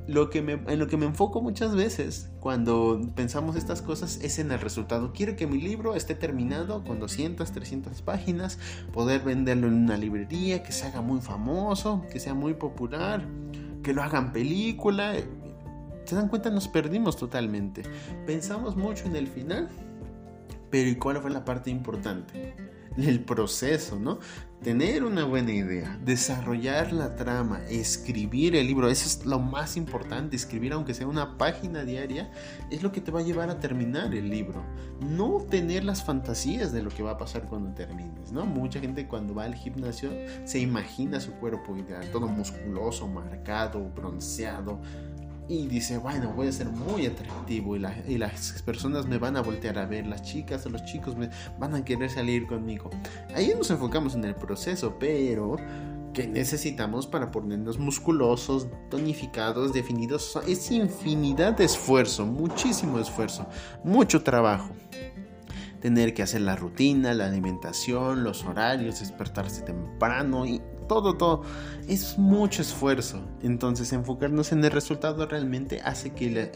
lo 0.07 0.29
que 0.29 0.39
en 0.39 0.79
lo 0.79 0.87
que 0.87 0.97
me 0.97 1.05
enfoco 1.05 1.41
muchas 1.41 1.75
veces 1.75 2.29
cuando 2.39 2.99
pensamos 3.15 3.55
estas 3.55 3.81
cosas 3.81 4.19
es 4.21 4.39
en 4.39 4.51
el 4.51 4.59
resultado. 4.59 5.13
Quiero 5.13 5.35
que 5.35 5.47
mi 5.47 5.61
libro 5.61 5.95
esté 5.95 6.15
terminado 6.15 6.83
con 6.83 6.99
200, 6.99 7.51
300 7.51 8.01
páginas, 8.01 8.57
poder 8.91 9.21
venderlo 9.21 9.67
en 9.67 9.75
una 9.75 9.97
librería, 9.97 10.63
que 10.63 10.71
se 10.71 10.87
haga 10.87 11.01
muy 11.01 11.21
famoso, 11.21 12.03
que 12.11 12.19
sea 12.19 12.33
muy 12.33 12.53
popular, 12.53 13.25
que 13.83 13.93
lo 13.93 14.01
hagan 14.01 14.33
película. 14.33 15.13
¿Se 16.05 16.15
dan 16.15 16.27
cuenta? 16.27 16.49
Nos 16.49 16.67
perdimos 16.67 17.15
totalmente. 17.15 17.83
Pensamos 18.25 18.75
mucho 18.75 19.05
en 19.05 19.15
el 19.15 19.27
final, 19.27 19.69
pero 20.69 20.89
¿y 20.89 20.95
cuál 20.95 21.21
fue 21.21 21.29
la 21.29 21.45
parte 21.45 21.69
importante? 21.69 22.55
el 22.97 23.23
proceso, 23.23 23.99
¿no? 23.99 24.19
Tener 24.63 25.03
una 25.03 25.25
buena 25.25 25.51
idea, 25.51 25.97
desarrollar 26.05 26.93
la 26.93 27.15
trama, 27.15 27.61
escribir 27.67 28.55
el 28.55 28.67
libro, 28.67 28.89
eso 28.89 29.07
es 29.07 29.25
lo 29.25 29.39
más 29.39 29.75
importante, 29.75 30.35
escribir 30.35 30.73
aunque 30.73 30.93
sea 30.93 31.07
una 31.07 31.35
página 31.39 31.83
diaria, 31.83 32.29
es 32.69 32.83
lo 32.83 32.91
que 32.91 33.01
te 33.01 33.09
va 33.09 33.21
a 33.21 33.23
llevar 33.23 33.49
a 33.49 33.59
terminar 33.59 34.13
el 34.13 34.29
libro. 34.29 34.63
No 34.99 35.39
tener 35.49 35.83
las 35.83 36.03
fantasías 36.03 36.71
de 36.71 36.83
lo 36.83 36.91
que 36.91 37.01
va 37.01 37.13
a 37.13 37.17
pasar 37.17 37.47
cuando 37.47 37.73
termines, 37.73 38.31
¿no? 38.31 38.45
Mucha 38.45 38.79
gente 38.79 39.07
cuando 39.07 39.33
va 39.33 39.45
al 39.45 39.55
gimnasio 39.55 40.11
se 40.45 40.59
imagina 40.59 41.19
su 41.19 41.31
cuerpo 41.31 41.75
ideal, 41.75 42.11
todo 42.11 42.27
musculoso, 42.27 43.07
marcado, 43.07 43.89
bronceado, 43.89 44.79
y 45.51 45.67
dice, 45.67 45.97
bueno, 45.97 46.31
voy 46.33 46.47
a 46.47 46.51
ser 46.53 46.69
muy 46.69 47.05
atractivo 47.05 47.75
y, 47.75 47.79
las 48.17 48.61
personas 48.61 49.05
me 49.05 49.17
van 49.17 49.35
a 49.35 49.41
voltear 49.41 49.77
a 49.79 49.85
ver, 49.85 50.07
las 50.07 50.21
chicas 50.21 50.65
o 50.65 50.69
los 50.69 50.85
chicos 50.85 51.17
me 51.17 51.29
van 51.59 51.75
a 51.75 51.83
querer 51.83 52.09
salir 52.09 52.47
conmigo. 52.47 52.89
Ahí 53.35 53.51
nos 53.57 53.69
enfocamos 53.69 54.15
en 54.15 54.23
el 54.23 54.33
proceso, 54.33 54.95
pero 54.97 55.57
que 56.13 56.25
necesitamos 56.25 57.05
para 57.05 57.31
ponernos 57.31 57.79
musculosos, 57.79 58.67
tonificados, 58.89 59.73
definidos, 59.73 60.39
es 60.47 60.71
infinidad 60.71 61.57
de 61.57 61.65
esfuerzo, 61.65 62.25
muchísimo 62.25 62.97
esfuerzo, 62.97 63.45
mucho 63.83 64.23
trabajo 64.23 64.73
tener 65.81 66.13
que 66.13 66.23
hacer 66.23 66.41
la 66.41 66.55
rutina, 66.55 67.13
la 67.13 67.25
alimentación, 67.25 68.23
los 68.23 68.45
horarios, 68.45 68.99
despertarse 68.99 69.63
temprano 69.63 70.45
y 70.45 70.61
todo, 70.91 71.13
todo. 71.13 71.43
Es 71.87 72.17
mucho 72.17 72.61
esfuerzo. 72.61 73.21
Entonces 73.41 73.93
enfocarnos 73.93 74.51
en 74.51 74.61
el 74.65 74.71
resultado 74.71 75.25
realmente 75.25 75.79
hace 75.79 76.13
que 76.13 76.27
el, 76.27 76.51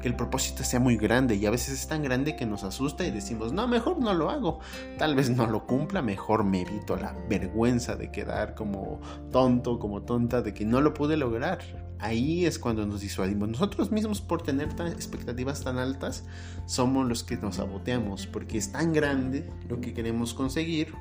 que 0.00 0.08
el 0.08 0.16
propósito 0.16 0.64
sea 0.64 0.80
muy 0.80 0.96
grande 0.96 1.34
y 1.34 1.44
a 1.44 1.50
veces 1.50 1.74
es 1.74 1.88
tan 1.88 2.02
grande 2.02 2.36
que 2.36 2.46
nos 2.46 2.64
asusta 2.64 3.06
y 3.06 3.10
decimos, 3.10 3.52
no, 3.52 3.68
mejor 3.68 3.98
no 3.98 4.14
lo 4.14 4.30
hago. 4.30 4.60
Tal 4.96 5.14
vez 5.14 5.28
no 5.28 5.46
lo 5.46 5.66
cumpla, 5.66 6.00
mejor 6.00 6.42
me 6.44 6.62
evito 6.62 6.96
la 6.96 7.14
vergüenza 7.28 7.96
de 7.96 8.10
quedar 8.10 8.54
como 8.54 8.98
tonto, 9.30 9.78
como 9.78 10.00
tonta, 10.00 10.40
de 10.40 10.54
que 10.54 10.64
no 10.64 10.80
lo 10.80 10.94
pude 10.94 11.18
lograr 11.18 11.58
ahí 11.98 12.46
es 12.46 12.58
cuando 12.58 12.86
nos 12.86 13.02
disuadimos. 13.02 13.50
Nosotros 13.50 13.92
mismos 13.92 14.22
por 14.22 14.40
tener 14.42 14.68
expectativas 14.86 15.62
tan 15.62 15.76
altas 15.76 16.24
somos 16.64 17.06
los 17.06 17.24
que 17.24 17.36
nos 17.36 17.56
saboteamos 17.56 18.26
porque 18.26 18.56
es 18.56 18.72
tan 18.72 18.94
grande 18.94 19.50
lo 19.68 19.82
que 19.82 19.92
queremos 19.92 20.32
conseguir 20.32 20.94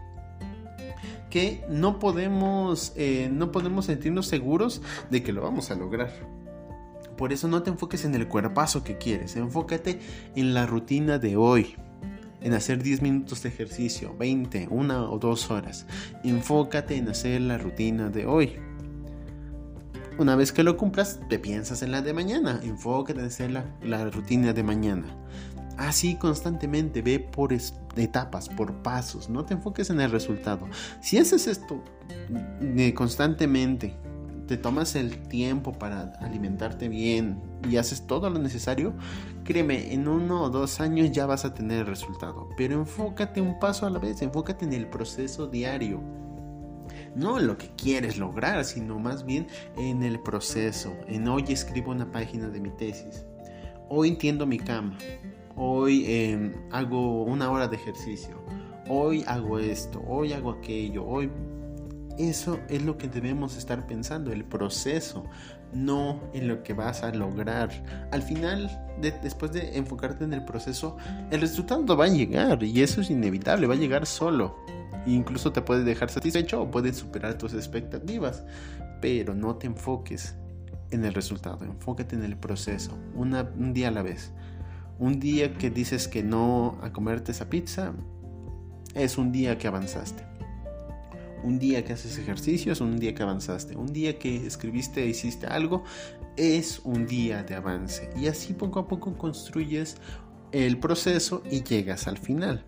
que 1.36 1.66
no 1.68 2.00
podemos, 2.00 2.94
eh, 2.96 3.30
no 3.30 3.52
podemos 3.52 3.88
sentirnos 3.88 4.26
seguros 4.26 4.82
de 5.10 5.22
que 5.22 5.34
lo 5.34 5.42
vamos 5.42 5.70
a 5.70 5.76
lograr. 5.76 6.10
Por 7.18 7.34
eso 7.34 7.50
no 7.50 7.62
te 7.62 7.70
enfoques 7.70 8.06
en 8.06 8.16
el 8.16 8.30
cuerpazo 8.30 8.86
que 8.86 8.98
quieres, 8.98 9.36
enfócate 9.36 10.00
en 10.38 10.54
la 10.54 10.66
rutina 10.66 11.20
de 11.20 11.36
hoy, 11.36 11.76
en 12.40 12.54
hacer 12.54 12.82
10 12.82 13.02
minutos 13.02 13.44
de 13.44 13.50
ejercicio, 13.50 14.16
20, 14.18 14.70
una 14.72 15.10
o 15.10 15.20
dos 15.20 15.52
horas. 15.52 15.86
Enfócate 16.24 16.96
en 16.96 17.10
hacer 17.10 17.42
la 17.42 17.58
rutina 17.58 18.10
de 18.10 18.26
hoy. 18.26 18.54
Una 20.18 20.38
vez 20.38 20.54
que 20.54 20.64
lo 20.64 20.78
cumplas, 20.78 21.20
te 21.28 21.38
piensas 21.38 21.82
en 21.82 21.92
la 21.92 22.02
de 22.02 22.14
mañana. 22.14 22.62
Enfócate 22.64 23.20
en 23.20 23.26
hacer 23.26 23.52
la, 23.52 24.10
rutina 24.10 24.54
de 24.54 24.64
mañana. 24.64 25.08
Así 25.76 26.16
constantemente, 26.16 27.02
ve 27.02 27.20
por 27.20 27.52
etapas, 28.04 28.50
por 28.50 28.74
pasos. 28.82 29.30
No 29.30 29.46
te 29.46 29.54
enfoques 29.54 29.90
en 29.90 30.02
el 30.02 30.12
resultado. 30.12 30.68
Si 31.02 31.18
haces 31.18 31.48
esto 31.48 31.84
mm, 32.62 32.90
constantemente, 32.92 33.96
te 34.48 34.58
tomas 34.58 34.96
el 34.96 35.18
tiempo 35.28 35.72
para 35.72 36.14
alimentarte 36.20 36.88
bien 36.88 37.42
y 37.68 37.78
haces 37.78 38.06
todo 38.06 38.30
lo 38.30 38.38
necesario, 38.38 38.94
créeme, 39.44 39.94
en 39.94 40.08
uno 40.08 40.44
o 40.44 40.50
dos 40.50 40.80
años 40.80 41.12
ya 41.12 41.26
vas 41.26 41.46
a 41.46 41.54
tener 41.54 41.80
el 41.80 41.88
resultado. 41.88 42.50
Pero 42.56 42.76
enfócate 42.76 43.42
un 43.42 43.60
paso 43.60 43.86
a 43.88 43.90
la 43.90 44.00
vez, 44.00 44.22
enfócate 44.22 44.66
en 44.66 44.74
el 44.74 44.88
proceso 44.88 45.48
diario 45.48 46.02
no 47.16 47.40
en 47.40 47.48
lo 47.48 47.58
que 47.58 47.70
quieres 47.78 48.18
lograr, 48.18 48.64
sino 48.66 49.00
más 49.00 49.26
bien 49.26 49.48
en 49.78 50.04
el 50.04 50.20
proceso. 50.20 50.94
En 51.08 51.28
hoy 51.28 51.46
escribo 51.48 51.92
una 51.92 52.12
página 52.12 52.50
de 52.50 52.60
mi 52.60 52.70
tesis. 52.72 53.26
Hoy 53.90 54.18
tiendo 54.18 54.46
mi 54.46 54.60
cama. 54.60 54.98
Hoy 55.56 56.06
em, 56.08 56.54
hago 56.72 57.24
una 57.24 57.50
hora 57.50 57.68
de 57.68 57.76
ejercicio. 57.76 58.44
Hoy 58.90 59.24
hago 59.28 59.60
esto. 59.60 60.04
Hoy 60.06 60.34
hago 60.34 60.52
aquello. 60.52 61.06
Hoy 61.06 61.30
eso 62.18 62.60
es 62.70 62.84
lo 62.84 62.98
que 62.98 63.08
debemos 63.08 63.58
estar 63.58 63.86
pensando, 63.88 64.32
el 64.32 64.46
proceso, 64.46 65.26
no 65.74 66.22
en 66.34 66.48
lo 66.48 66.64
que 66.64 66.74
vas 66.74 67.04
a 67.04 67.12
lograr. 67.12 67.70
Al 68.12 68.22
final, 68.22 68.70
después 69.02 69.52
de 69.52 69.78
enfocarte 69.78 70.24
en 70.24 70.34
el 70.34 70.46
proceso, 70.46 70.96
el 71.32 71.42
resultado 71.42 71.98
va 71.98 72.06
a 72.06 72.10
llegar 72.10 72.64
y 72.64 72.82
eso 72.82 73.02
es 73.02 73.10
inevitable, 73.10 73.68
va 73.68 73.74
a 73.74 73.78
llegar 73.78 74.06
solo. 74.06 74.56
Incluso 75.06 75.52
te 75.52 75.62
puede 75.62 75.84
dejar 75.84 76.10
satisfecho 76.10 76.62
o 76.62 76.72
puede 76.72 76.94
superar 76.94 77.38
tus 77.38 77.54
expectativas, 77.54 78.44
pero 79.02 79.36
no 79.36 79.56
te 79.56 79.68
enfoques 79.68 80.36
en 80.92 81.04
el 81.04 81.14
resultado, 81.14 81.66
enfócate 81.66 82.16
en 82.16 82.24
el 82.24 82.38
proceso, 82.38 82.98
un 83.16 83.74
día 83.74 83.90
a 83.90 83.92
la 83.92 84.04
vez. 84.04 84.32
Un 84.98 85.20
día 85.20 85.54
que 85.54 85.70
dices 85.70 86.08
que 86.08 86.24
no 86.24 86.78
a 86.82 86.94
comerte 86.94 87.32
esa 87.32 87.50
pizza 87.50 87.94
es 88.94 89.18
un 89.18 89.32
día 89.32 89.58
que 89.58 89.68
avanzaste. 89.68 90.24
Un 91.44 91.60
día 91.60 91.84
que 91.84 91.94
haces 91.94 92.18
ejercicio 92.18 92.72
es 92.72 92.82
un 92.82 92.98
día 92.98 93.14
que 93.14 93.22
avanzaste. 93.22 93.76
Un 93.76 93.94
día 93.94 94.18
que 94.18 94.48
escribiste 94.48 95.04
e 95.04 95.08
hiciste 95.08 95.48
algo 95.48 95.84
es 96.38 96.80
un 96.84 97.06
día 97.06 97.44
de 97.44 97.56
avance. 97.56 98.10
Y 98.18 98.28
así 98.28 98.54
poco 98.54 98.80
a 98.80 98.88
poco 98.88 99.18
construyes 99.18 99.98
el 100.64 100.78
proceso 100.78 101.44
y 101.52 101.64
llegas 101.64 102.08
al 102.08 102.18
final. 102.18 102.64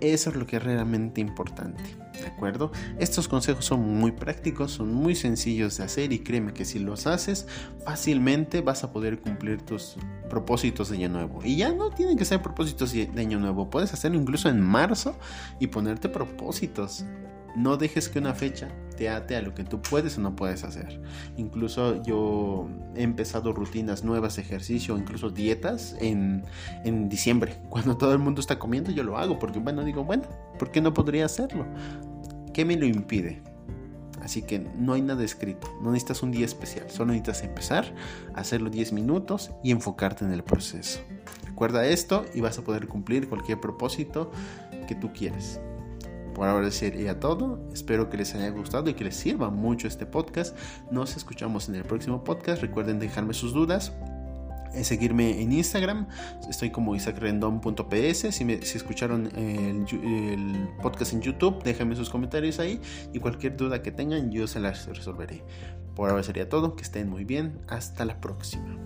Eso 0.00 0.30
es 0.30 0.36
lo 0.36 0.46
que 0.46 0.56
es 0.56 0.62
realmente 0.62 1.20
importante. 1.20 1.82
¿De 2.20 2.26
acuerdo? 2.26 2.72
Estos 2.98 3.28
consejos 3.28 3.64
son 3.64 3.80
muy 3.80 4.10
prácticos, 4.10 4.72
son 4.72 4.92
muy 4.92 5.14
sencillos 5.14 5.76
de 5.76 5.84
hacer 5.84 6.12
y 6.12 6.18
créeme 6.18 6.52
que 6.52 6.64
si 6.64 6.80
los 6.80 7.06
haces 7.06 7.46
fácilmente 7.84 8.60
vas 8.60 8.82
a 8.82 8.92
poder 8.92 9.20
cumplir 9.20 9.62
tus 9.62 9.96
propósitos 10.28 10.90
de 10.90 10.96
año 10.96 11.10
nuevo. 11.10 11.40
Y 11.44 11.56
ya 11.56 11.72
no 11.72 11.90
tienen 11.90 12.18
que 12.18 12.24
ser 12.24 12.42
propósitos 12.42 12.92
de 12.92 13.08
año 13.16 13.38
nuevo, 13.38 13.70
puedes 13.70 13.92
hacerlo 13.92 14.18
incluso 14.18 14.48
en 14.48 14.60
marzo 14.60 15.16
y 15.60 15.68
ponerte 15.68 16.08
propósitos. 16.08 17.04
No 17.58 17.76
dejes 17.76 18.08
que 18.08 18.20
una 18.20 18.34
fecha 18.34 18.68
te 18.96 19.08
ate 19.08 19.34
a 19.36 19.42
lo 19.42 19.52
que 19.52 19.64
tú 19.64 19.82
puedes 19.82 20.16
o 20.16 20.20
no 20.20 20.36
puedes 20.36 20.62
hacer. 20.62 21.00
Incluso 21.36 22.00
yo 22.04 22.68
he 22.94 23.02
empezado 23.02 23.52
rutinas 23.52 24.04
nuevas 24.04 24.38
ejercicio, 24.38 24.96
incluso 24.96 25.30
dietas 25.30 25.96
en, 26.00 26.44
en 26.84 27.08
diciembre. 27.08 27.60
Cuando 27.68 27.96
todo 27.96 28.12
el 28.12 28.20
mundo 28.20 28.40
está 28.40 28.60
comiendo, 28.60 28.92
yo 28.92 29.02
lo 29.02 29.18
hago 29.18 29.40
porque, 29.40 29.58
bueno, 29.58 29.84
digo, 29.84 30.04
bueno, 30.04 30.22
¿por 30.56 30.70
qué 30.70 30.80
no 30.80 30.94
podría 30.94 31.24
hacerlo? 31.24 31.66
¿Qué 32.54 32.64
me 32.64 32.76
lo 32.76 32.86
impide? 32.86 33.42
Así 34.22 34.42
que 34.42 34.60
no 34.60 34.92
hay 34.92 35.02
nada 35.02 35.24
escrito, 35.24 35.68
no 35.82 35.90
necesitas 35.90 36.22
un 36.22 36.30
día 36.30 36.44
especial, 36.44 36.90
solo 36.90 37.12
necesitas 37.12 37.42
empezar, 37.42 37.94
hacerlo 38.34 38.68
10 38.68 38.92
minutos 38.92 39.50
y 39.64 39.70
enfocarte 39.72 40.24
en 40.24 40.32
el 40.32 40.44
proceso. 40.44 41.00
Recuerda 41.46 41.86
esto 41.86 42.24
y 42.34 42.40
vas 42.40 42.58
a 42.58 42.62
poder 42.62 42.86
cumplir 42.86 43.28
cualquier 43.28 43.60
propósito 43.60 44.30
que 44.86 44.94
tú 44.94 45.12
quieres. 45.12 45.60
Por 46.38 46.46
ahora 46.46 46.70
sería 46.70 47.18
todo. 47.18 47.58
Espero 47.74 48.08
que 48.08 48.16
les 48.16 48.32
haya 48.36 48.48
gustado 48.50 48.88
y 48.88 48.94
que 48.94 49.02
les 49.02 49.16
sirva 49.16 49.50
mucho 49.50 49.88
este 49.88 50.06
podcast. 50.06 50.56
Nos 50.88 51.16
escuchamos 51.16 51.68
en 51.68 51.74
el 51.74 51.82
próximo 51.82 52.22
podcast. 52.22 52.62
Recuerden 52.62 53.00
dejarme 53.00 53.34
sus 53.34 53.52
dudas 53.52 53.92
seguirme 54.82 55.42
en 55.42 55.50
Instagram. 55.50 56.06
Estoy 56.48 56.70
como 56.70 56.94
isaacrendon.ps. 56.94 58.18
Si, 58.18 58.30
si 58.30 58.78
escucharon 58.78 59.26
el, 59.34 59.84
el, 60.04 60.68
podcast 60.80 61.12
en 61.12 61.22
YouTube, 61.22 61.60
déjenme 61.64 61.96
sus 61.96 62.08
comentarios 62.08 62.60
ahí. 62.60 62.80
Y 63.12 63.18
cualquier 63.18 63.56
duda 63.56 63.82
que 63.82 63.90
tengan, 63.90 64.30
yo 64.30 64.46
se 64.46 64.60
las 64.60 64.86
resolveré. 64.86 65.42
Por 65.96 66.08
ahora 66.08 66.22
sería 66.22 66.48
todo. 66.48 66.76
Que 66.76 66.82
estén 66.82 67.10
muy 67.10 67.24
bien. 67.24 67.58
Hasta 67.66 68.04
la 68.04 68.20
próxima. 68.20 68.78